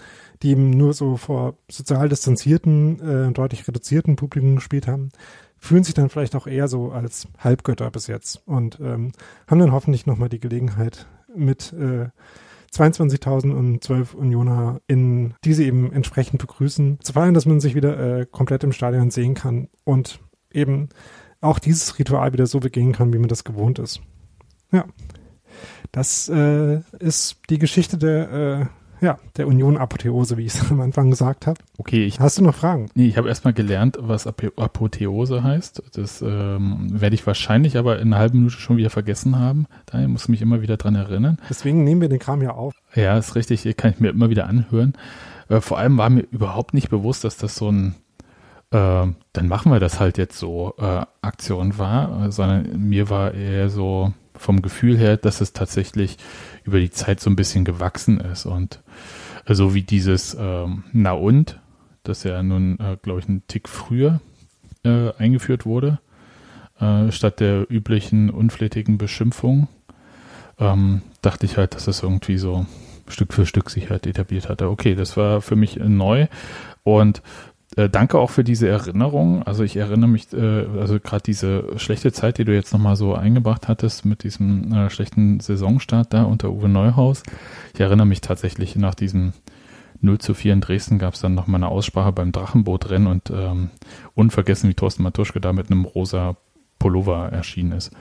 die 0.43 0.51
eben 0.51 0.71
nur 0.71 0.93
so 0.93 1.17
vor 1.17 1.57
sozial 1.71 2.09
distanzierten, 2.09 3.01
äh, 3.01 3.33
deutlich 3.33 3.67
reduzierten 3.67 4.17
Publikum 4.17 4.57
gespielt 4.57 4.87
haben, 4.87 5.11
fühlen 5.59 5.85
sich 5.85 5.95
dann 5.95 6.09
vielleicht 6.09 6.37
auch 6.37 6.47
eher 6.47 6.69
so 6.69 6.93
als 6.93 7.29
Halbgötter 7.39 7.91
bis 7.91 8.07
jetzt 8.07 8.43
und 8.47 8.79
ähm, 8.81 9.13
haben 9.47 9.59
dann 9.59 9.73
hoffentlich 9.73 10.07
nochmal 10.07 10.29
die 10.29 10.41
Gelegenheit 10.41 11.07
mit 11.35 11.73
äh, 11.73 12.09
22.000 12.73 13.53
und 13.53 13.83
12 13.83 14.15
Unioner 14.15 14.81
in 14.87 15.35
diese 15.45 15.65
eben 15.65 15.93
entsprechend 15.93 16.41
begrüßen, 16.41 16.99
zu 17.03 17.13
feiern, 17.13 17.35
dass 17.35 17.47
man 17.47 17.61
sich 17.61 17.75
wieder 17.75 18.21
äh, 18.21 18.27
komplett 18.27 18.65
im 18.65 18.73
Stadion 18.73 19.11
sehen 19.11 19.35
kann 19.35 19.69
und 19.85 20.21
eben 20.53 20.89
auch 21.41 21.59
dieses 21.59 21.99
Ritual 21.99 22.33
wieder 22.33 22.47
so 22.47 22.61
begehen 22.61 22.93
kann, 22.93 23.13
wie 23.13 23.19
man 23.19 23.29
das 23.29 23.45
gewohnt 23.45 23.79
ist. 23.79 24.01
Ja, 24.71 24.85
das 25.93 26.29
äh, 26.29 26.81
ist 26.99 27.39
die 27.49 27.59
Geschichte 27.59 27.97
der, 27.97 28.33
äh, 28.33 28.67
ja, 29.01 29.19
der 29.37 29.47
Union-Apotheose, 29.47 30.37
wie 30.37 30.47
ich 30.47 30.55
es 30.55 30.71
am 30.71 30.81
Anfang 30.81 31.11
gesagt 31.11 31.47
habe. 31.47 31.59
Okay, 31.77 32.05
ich, 32.05 32.21
hast 32.21 32.39
du 32.39 32.43
noch 32.43 32.55
Fragen? 32.55 32.91
Nee, 32.95 33.07
ich 33.07 33.17
habe 33.17 33.29
erstmal 33.29 33.55
gelernt, 33.55 33.99
was 34.01 34.27
Ap 34.27 34.53
Apotheose 34.57 35.43
heißt. 35.43 35.83
Das 35.95 36.23
ähm, 36.23 36.89
werde 36.91 37.15
ich 37.15 37.27
wahrscheinlich 37.27 37.77
aber 37.77 37.99
in 37.99 38.09
einer 38.09 38.19
halben 38.19 38.39
Minute 38.39 38.57
schon 38.57 38.77
wieder 38.77 38.91
vergessen 38.91 39.39
haben. 39.39 39.67
Daher 39.87 40.09
muss 40.09 40.25
ich 40.25 40.29
mich 40.29 40.43
immer 40.43 40.63
wieder 40.63 40.77
dran 40.77 40.95
erinnern. 40.95 41.39
Deswegen 41.49 41.85
nehmen 41.85 42.01
wir 42.01 42.09
den 42.09 42.19
Kram 42.19 42.43
ja 42.43 42.51
auf. 42.51 42.75
Ja, 42.95 43.17
ist 43.19 43.35
richtig. 43.35 43.77
Kann 43.77 43.93
ich 43.93 44.01
mir 44.01 44.11
immer 44.11 44.31
wieder 44.31 44.47
anhören. 44.47 44.95
Äh, 45.49 45.61
vor 45.61 45.79
allem 45.79 45.99
war 45.99 46.11
mir 46.11 46.25
überhaupt 46.31 46.75
nicht 46.75 46.91
bewusst, 46.91 47.25
dass 47.25 47.37
das 47.37 47.57
so 47.57 47.71
ein 47.71 47.95
äh, 48.71 49.07
dann 49.33 49.49
machen 49.49 49.73
wir 49.73 49.81
das 49.81 49.99
halt 49.99 50.19
jetzt 50.19 50.39
so 50.39 50.75
äh, 50.79 51.05
Aktion 51.23 51.79
war, 51.79 52.31
sondern 52.31 52.89
mir 52.89 53.09
war 53.09 53.33
eher 53.33 53.71
so, 53.71 54.13
vom 54.39 54.63
Gefühl 54.63 54.97
her, 54.97 55.17
dass 55.17 55.41
es 55.41 55.53
tatsächlich 55.53 56.17
über 56.65 56.81
die 56.81 56.91
Zeit 56.91 57.21
so 57.21 57.31
ein 57.31 57.37
bisschen 57.37 57.65
gewachsen 57.65 58.21
ist 58.21 58.47
und 58.47 58.83
äh, 59.47 59.55
so 59.55 59.75
wie 59.75 59.83
dieses 59.83 60.37
ähm, 60.39 60.85
Na 60.93 61.13
und, 61.13 61.61
das 62.03 62.25
ja 62.25 62.43
nun, 62.43 62.79
äh, 62.81 62.97
glaube 63.03 63.21
ich, 63.21 63.29
einen 63.29 63.47
Tick 63.49 63.69
früher 63.69 64.21
äh, 64.85 65.13
eingeführt 65.19 65.67
wurde, 65.67 66.01
äh, 66.81 67.11
statt 67.11 67.41
der 67.41 67.71
üblichen 67.71 68.31
unflätigen 68.31 68.99
Beschimpfung, 68.99 69.69
ähm, 70.59 71.03
dachte 71.23 71.47
ich 71.47 71.57
halt, 71.57 71.75
dass 71.75 71.85
das 71.85 72.03
irgendwie 72.03 72.39
so 72.39 72.67
Stück 73.09 73.33
für 73.33 73.47
Stück 73.47 73.71
sich 73.71 73.91
halt 73.91 74.07
etabliert 74.07 74.49
hatte. 74.49 74.69
Okay, 74.69 74.95
das 74.95 75.17
war 75.17 75.41
für 75.41 75.57
mich 75.57 75.77
neu 75.77 76.29
und 76.83 77.23
äh, 77.77 77.89
danke 77.89 78.19
auch 78.19 78.31
für 78.31 78.45
diese 78.45 78.69
Erinnerung. 78.69 79.43
Also 79.43 79.63
ich 79.63 79.77
erinnere 79.77 80.09
mich, 80.09 80.33
äh, 80.33 80.67
also 80.79 80.99
gerade 81.01 81.23
diese 81.23 81.79
schlechte 81.79 82.13
Zeit, 82.13 82.39
die 82.39 82.45
du 82.45 82.55
jetzt 82.55 82.73
nochmal 82.73 82.97
so 82.97 83.15
eingebracht 83.15 83.69
hattest 83.69 84.05
mit 84.05 84.23
diesem 84.23 84.73
äh, 84.73 84.91
schlechten 84.91 85.41
Saisonstart 85.41 86.13
da 86.13 86.23
unter 86.25 86.51
Uwe 86.51 86.69
Neuhaus. 86.69 87.23
Ich 87.75 87.81
erinnere 87.81 88.07
mich 88.07 88.21
tatsächlich 88.21 88.77
nach 88.77 88.95
diesem 88.95 89.33
0 90.01 90.19
zu 90.19 90.35
4 90.35 90.53
in 90.53 90.61
Dresden 90.61 90.99
gab 90.99 91.15
es 91.15 91.21
dann 91.21 91.35
nochmal 91.35 91.59
eine 91.59 91.69
Aussprache 91.69 92.13
beim 92.13 92.33
Drachenbootrennen 92.33 93.09
und 93.09 93.31
ähm, 93.31 93.71
unvergessen, 94.15 94.71
wie 94.71 94.75
Thorsten 94.75 95.03
Matuschke 95.03 95.41
da 95.41 95.53
mit 95.53 95.71
einem 95.71 95.85
rosa 95.85 96.37
Pullover 96.79 97.31
erschienen 97.31 97.73
ist. 97.73 97.93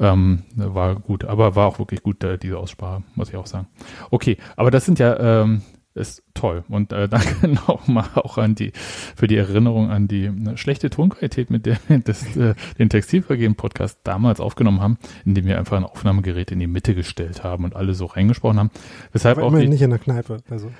Ähm, 0.00 0.42
war 0.56 0.96
gut, 0.96 1.24
aber 1.24 1.54
war 1.54 1.68
auch 1.68 1.78
wirklich 1.78 2.02
gut, 2.02 2.24
äh, 2.24 2.38
diese 2.38 2.58
Aussprache, 2.58 3.02
muss 3.14 3.28
ich 3.28 3.36
auch 3.36 3.46
sagen. 3.46 3.68
Okay, 4.10 4.38
aber 4.56 4.70
das 4.70 4.84
sind 4.84 4.98
ja 4.98 5.42
ähm, 5.42 5.62
ist 5.94 6.22
toll. 6.34 6.64
Und 6.68 6.92
äh, 6.92 7.08
danke 7.08 7.48
nochmal 7.48 8.08
auch 8.14 8.38
an 8.38 8.54
die 8.54 8.72
für 8.74 9.26
die 9.26 9.36
Erinnerung 9.36 9.90
an 9.90 10.08
die 10.08 10.26
äh, 10.26 10.56
schlechte 10.56 10.90
Tonqualität, 10.90 11.50
mit 11.50 11.66
der 11.66 11.78
wir 11.88 11.98
das, 12.00 12.36
äh, 12.36 12.54
den 12.78 12.88
Textilvergehen-Podcast 12.88 14.00
damals 14.04 14.40
aufgenommen 14.40 14.80
haben, 14.80 14.98
indem 15.24 15.46
wir 15.46 15.58
einfach 15.58 15.76
ein 15.76 15.84
Aufnahmegerät 15.84 16.50
in 16.50 16.58
die 16.58 16.66
Mitte 16.66 16.94
gestellt 16.94 17.44
haben 17.44 17.64
und 17.64 17.76
alle 17.76 17.94
so 17.94 18.06
reingesprochen 18.06 18.58
haben. 18.58 18.70
Weshalb 19.12 19.38
aber 19.38 19.46
auch 19.46 19.50
immerhin 19.50 19.70
nicht 19.70 19.82
in 19.82 19.90
der 19.90 19.98
Kneipe. 19.98 20.38
Also. 20.50 20.70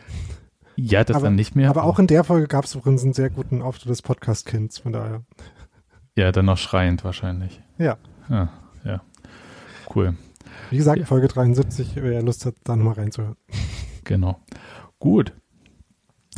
Ja, 0.76 1.04
das 1.04 1.16
aber, 1.16 1.26
dann 1.26 1.36
nicht 1.36 1.54
mehr. 1.54 1.70
Aber 1.70 1.84
auch 1.84 1.98
in 1.98 2.08
der 2.08 2.24
Folge 2.24 2.48
gab 2.48 2.64
es 2.64 2.74
übrigens 2.74 3.04
einen 3.04 3.12
sehr 3.12 3.30
guten 3.30 3.62
Auftritt 3.62 3.90
des 3.90 4.02
Podcast-Kinds, 4.02 4.78
von 4.78 4.92
daher. 4.92 5.22
Ja, 6.16 6.32
dann 6.32 6.46
noch 6.46 6.58
schreiend 6.58 7.04
wahrscheinlich. 7.04 7.60
Ja. 7.78 7.96
Ja, 8.28 8.48
ja. 8.84 9.02
Cool. 9.94 10.14
Wie 10.70 10.76
gesagt, 10.76 10.98
ja. 10.98 11.06
Folge 11.06 11.28
73, 11.28 11.92
wer 11.96 12.22
Lust 12.22 12.46
hat, 12.46 12.54
da 12.64 12.74
nochmal 12.74 12.94
reinzuhören. 12.94 13.36
Genau. 14.04 14.40
Gut. 15.04 15.34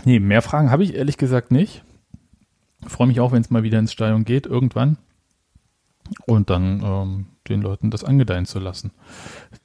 Nee, 0.04 0.18
mehr 0.18 0.42
Fragen 0.42 0.72
habe 0.72 0.82
ich 0.82 0.96
ehrlich 0.96 1.18
gesagt 1.18 1.52
nicht. 1.52 1.84
Freue 2.84 3.06
mich 3.06 3.20
auch, 3.20 3.30
wenn 3.30 3.40
es 3.40 3.48
mal 3.48 3.62
wieder 3.62 3.78
ins 3.78 3.92
Stadion 3.92 4.24
geht, 4.24 4.44
irgendwann. 4.44 4.98
Und 6.26 6.50
dann 6.50 6.82
ähm, 6.82 7.26
den 7.48 7.62
Leuten 7.62 7.92
das 7.92 8.02
angedeihen 8.02 8.44
zu 8.44 8.58
lassen. 8.58 8.90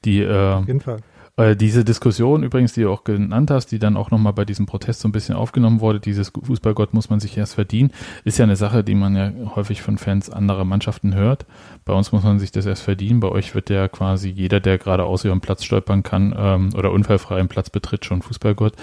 Die, 0.05 0.21
äh, 0.21 0.53
Auf 0.53 0.67
jeden 0.67 0.81
Fall. 0.81 0.99
Diese 1.37 1.85
Diskussion 1.85 2.43
übrigens, 2.43 2.73
die 2.73 2.81
du 2.81 2.91
auch 2.91 3.03
genannt 3.03 3.49
hast, 3.51 3.67
die 3.67 3.79
dann 3.79 3.95
auch 3.95 4.11
nochmal 4.11 4.33
bei 4.33 4.45
diesem 4.45 4.65
Protest 4.65 4.99
so 4.99 5.07
ein 5.07 5.13
bisschen 5.13 5.33
aufgenommen 5.33 5.79
wurde, 5.79 5.99
dieses 5.99 6.29
Fußballgott 6.29 6.93
muss 6.93 7.09
man 7.09 7.19
sich 7.19 7.37
erst 7.37 7.55
verdienen, 7.55 7.91
ist 8.25 8.37
ja 8.37 8.43
eine 8.43 8.57
Sache, 8.57 8.83
die 8.83 8.95
man 8.95 9.15
ja 9.15 9.31
häufig 9.55 9.81
von 9.81 9.97
Fans 9.97 10.29
anderer 10.29 10.65
Mannschaften 10.65 11.15
hört. 11.15 11.45
Bei 11.85 11.93
uns 11.93 12.11
muss 12.11 12.23
man 12.23 12.37
sich 12.37 12.51
das 12.51 12.65
erst 12.65 12.83
verdienen. 12.83 13.21
Bei 13.21 13.29
euch 13.29 13.55
wird 13.55 13.69
ja 13.69 13.87
quasi 13.87 14.29
jeder, 14.29 14.59
der 14.59 14.77
gerade 14.77 15.05
aus 15.05 15.23
ihrem 15.23 15.41
Platz 15.41 15.63
stolpern 15.63 16.03
kann 16.03 16.35
ähm, 16.37 16.69
oder 16.75 16.91
unfallfreien 16.91 17.47
Platz 17.47 17.69
betritt, 17.69 18.05
schon 18.05 18.21
Fußballgott. 18.21 18.73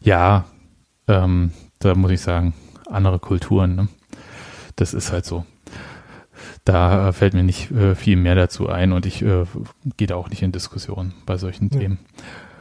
Ja, 0.00 0.44
ähm, 1.08 1.52
da 1.78 1.94
muss 1.94 2.10
ich 2.10 2.20
sagen, 2.20 2.54
andere 2.86 3.18
Kulturen. 3.18 3.74
Ne? 3.74 3.88
Das 4.76 4.94
ist 4.94 5.10
halt 5.10 5.24
so. 5.24 5.44
Da 6.68 7.12
fällt 7.12 7.32
mir 7.32 7.44
nicht 7.44 7.70
äh, 7.70 7.94
viel 7.94 8.16
mehr 8.16 8.34
dazu 8.34 8.68
ein 8.68 8.92
und 8.92 9.06
ich 9.06 9.22
äh, 9.22 9.46
gehe 9.96 10.06
da 10.06 10.16
auch 10.16 10.28
nicht 10.28 10.42
in 10.42 10.52
Diskussionen 10.52 11.14
bei 11.24 11.38
solchen 11.38 11.70
ja. 11.72 11.80
Themen. 11.80 11.98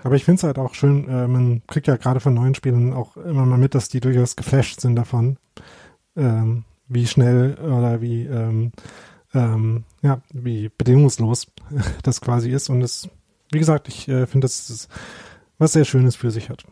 Aber 0.02 0.16
ich 0.16 0.24
finde 0.24 0.38
es 0.38 0.44
halt 0.44 0.58
auch 0.58 0.76
schön, 0.76 1.10
äh, 1.10 1.28
man 1.28 1.62
kriegt 1.68 1.88
ja 1.88 1.98
gerade 1.98 2.22
von 2.22 2.34
neuen 2.34 2.56
Spielern 2.56 2.94
auch 2.94 3.18
immer 3.18 3.46
mal 3.46 3.58
mit, 3.58 3.76
dass 3.76 3.90
die 3.90 4.00
durchaus 4.00 4.38
geflasht 4.38 4.80
sind 4.80 4.96
davon, 4.96 5.36
ähm, 6.16 6.64
wie 6.88 7.06
schnell 7.06 7.56
oder 7.56 8.00
wie, 8.00 8.24
ähm, 8.24 8.72
ähm, 9.34 9.84
ja, 10.02 10.22
wie 10.32 10.70
bedingungslos 10.70 11.48
das 12.04 12.22
quasi 12.22 12.50
ist. 12.50 12.70
Und 12.70 12.84
es, 12.84 13.10
wie 13.52 13.60
gesagt, 13.60 13.90
ich 13.90 14.08
äh, 14.08 14.26
finde, 14.26 14.46
dass 14.46 14.70
es 14.70 14.88
was 15.58 15.74
sehr 15.74 15.84
Schönes 15.84 16.16
für 16.16 16.32
sich 16.32 16.50
hat. 16.50 16.64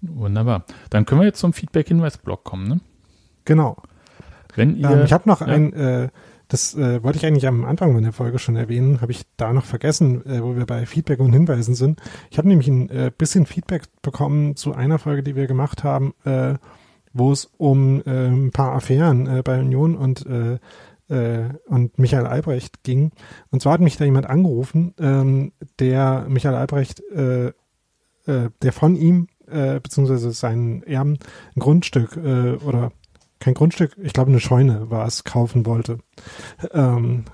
Wunderbar. 0.00 0.64
Dann 0.90 1.06
können 1.06 1.22
wir 1.22 1.26
jetzt 1.26 1.40
zum 1.40 1.54
Feedback-Hinweis-Blog 1.54 2.44
kommen, 2.44 2.68
ne? 2.68 2.80
Genau. 3.46 3.82
Wenn 4.54 4.76
ihr, 4.76 4.90
ähm, 4.90 5.04
ich 5.04 5.12
habe 5.12 5.28
noch 5.28 5.40
ja. 5.40 5.48
ein, 5.48 5.72
äh, 5.72 6.08
das 6.52 6.74
äh, 6.74 7.02
wollte 7.02 7.16
ich 7.16 7.24
eigentlich 7.24 7.46
am 7.46 7.64
Anfang 7.64 7.94
meiner 7.94 8.12
Folge 8.12 8.38
schon 8.38 8.56
erwähnen, 8.56 9.00
habe 9.00 9.10
ich 9.10 9.22
da 9.38 9.54
noch 9.54 9.64
vergessen, 9.64 10.26
äh, 10.26 10.42
wo 10.42 10.54
wir 10.54 10.66
bei 10.66 10.84
Feedback 10.84 11.18
und 11.18 11.32
Hinweisen 11.32 11.74
sind. 11.74 11.98
Ich 12.30 12.36
habe 12.36 12.46
nämlich 12.46 12.68
ein 12.68 12.90
äh, 12.90 13.10
bisschen 13.16 13.46
Feedback 13.46 13.84
bekommen 14.02 14.54
zu 14.54 14.74
einer 14.74 14.98
Folge, 14.98 15.22
die 15.22 15.34
wir 15.34 15.46
gemacht 15.46 15.82
haben, 15.82 16.12
äh, 16.26 16.56
wo 17.14 17.32
es 17.32 17.50
um 17.56 18.02
äh, 18.04 18.26
ein 18.26 18.50
paar 18.50 18.74
Affären 18.74 19.26
äh, 19.26 19.42
bei 19.42 19.60
Union 19.60 19.96
und 19.96 20.26
äh, 20.26 20.58
äh, 21.08 21.48
und 21.68 21.98
Michael 21.98 22.26
Albrecht 22.26 22.82
ging. 22.82 23.12
Und 23.50 23.62
zwar 23.62 23.72
hat 23.72 23.80
mich 23.80 23.96
da 23.96 24.04
jemand 24.04 24.26
angerufen, 24.26 24.94
ähm, 25.00 25.52
der 25.78 26.26
Michael 26.28 26.54
Albrecht, 26.54 27.02
äh, 27.14 27.46
äh, 28.26 28.50
der 28.60 28.72
von 28.72 28.94
ihm 28.94 29.28
äh, 29.46 29.80
beziehungsweise 29.80 30.32
seinen 30.32 30.82
Erben 30.82 31.18
ein 31.56 31.60
Grundstück 31.60 32.18
äh, 32.18 32.56
oder 32.56 32.92
kein 33.42 33.54
Grundstück, 33.54 33.96
ich 34.00 34.12
glaube 34.12 34.30
eine 34.30 34.40
Scheune 34.40 34.90
war 34.90 35.06
es, 35.06 35.24
kaufen 35.24 35.66
wollte. 35.66 35.98
Ähm, 36.72 37.24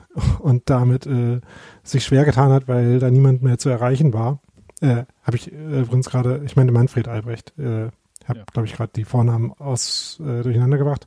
und 0.40 0.71
damit 0.71 1.07
äh, 1.07 1.40
sich 1.83 2.05
schwer 2.05 2.25
getan 2.25 2.51
hat, 2.51 2.66
weil 2.66 2.99
da 2.99 3.11
niemand 3.11 3.42
mehr 3.42 3.59
zu 3.59 3.69
erreichen 3.69 4.13
war. 4.13 4.40
Äh, 4.81 5.04
habe 5.23 5.37
ich 5.37 5.52
äh, 5.52 5.81
übrigens 5.81 6.09
gerade, 6.09 6.40
ich 6.44 6.56
meine 6.56 6.73
Manfred 6.73 7.09
Albrecht, 7.09 7.52
äh, 7.59 7.90
habe, 8.27 8.38
ja. 8.38 8.44
glaube 8.52 8.67
ich, 8.67 8.75
gerade 8.75 8.92
die 8.94 9.04
Vornamen 9.04 9.52
aus 9.52 10.21
äh, 10.21 10.42
durcheinander 10.42 10.79
gebracht. 10.79 11.06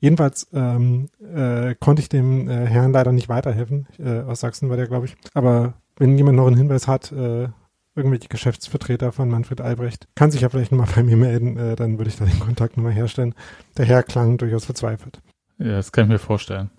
Jedenfalls 0.00 0.48
ähm, 0.54 1.08
äh, 1.34 1.74
konnte 1.74 2.00
ich 2.00 2.08
dem 2.08 2.48
äh, 2.48 2.66
Herrn 2.66 2.92
leider 2.92 3.12
nicht 3.12 3.28
weiterhelfen. 3.28 3.86
Äh, 3.98 4.20
aus 4.20 4.40
Sachsen 4.40 4.70
war 4.70 4.78
der, 4.78 4.86
glaube 4.86 5.04
ich. 5.04 5.16
Aber 5.34 5.74
wenn 5.96 6.16
jemand 6.16 6.36
noch 6.38 6.46
einen 6.46 6.56
Hinweis 6.56 6.88
hat, 6.88 7.12
äh, 7.12 7.48
irgendwelche 7.94 8.28
Geschäftsvertreter 8.28 9.12
von 9.12 9.28
Manfred 9.28 9.60
Albrecht, 9.60 10.08
kann 10.14 10.30
sich 10.30 10.42
ja 10.42 10.48
vielleicht 10.48 10.72
nochmal 10.72 10.88
bei 10.94 11.02
mir 11.02 11.16
melden, 11.16 11.56
äh, 11.56 11.76
dann 11.76 11.98
würde 11.98 12.10
ich 12.10 12.16
da 12.16 12.24
den 12.24 12.38
Kontakt 12.40 12.76
nochmal 12.76 12.92
herstellen. 12.92 13.34
Der 13.76 13.86
Herr 13.86 14.02
klang 14.02 14.38
durchaus 14.38 14.64
verzweifelt. 14.64 15.20
Ja, 15.58 15.72
das 15.72 15.92
kann 15.92 16.04
ich 16.04 16.10
mir 16.10 16.18
vorstellen. 16.18 16.70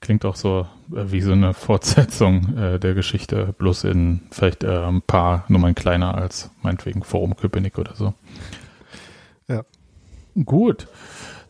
Klingt 0.00 0.24
auch 0.24 0.36
so 0.36 0.66
äh, 0.92 1.12
wie 1.12 1.20
so 1.20 1.32
eine 1.32 1.54
Fortsetzung 1.54 2.56
äh, 2.56 2.78
der 2.78 2.94
Geschichte, 2.94 3.54
bloß 3.58 3.84
in 3.84 4.22
vielleicht 4.30 4.64
äh, 4.64 4.84
ein 4.84 5.02
paar 5.02 5.44
Nummern 5.48 5.74
kleiner 5.74 6.14
als 6.14 6.50
meinetwegen 6.62 7.02
Forum 7.02 7.36
Köpenick 7.36 7.78
oder 7.78 7.94
so. 7.94 8.14
Ja. 9.48 9.64
Gut. 10.44 10.88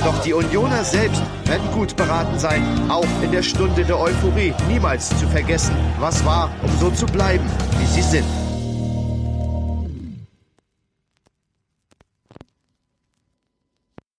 Doch 0.03 0.23
die 0.23 0.33
Unioner 0.33 0.83
selbst 0.83 1.21
werden 1.45 1.69
gut 1.71 1.95
beraten 1.95 2.39
sein, 2.39 2.63
auch 2.89 3.05
in 3.21 3.31
der 3.31 3.43
Stunde 3.43 3.85
der 3.85 3.99
Euphorie 3.99 4.55
niemals 4.67 5.09
zu 5.19 5.27
vergessen, 5.27 5.75
was 5.99 6.25
war, 6.25 6.49
um 6.63 6.71
so 6.79 6.89
zu 6.89 7.05
bleiben, 7.05 7.45
wie 7.77 7.85
sie 7.85 8.01
sind. 8.01 8.25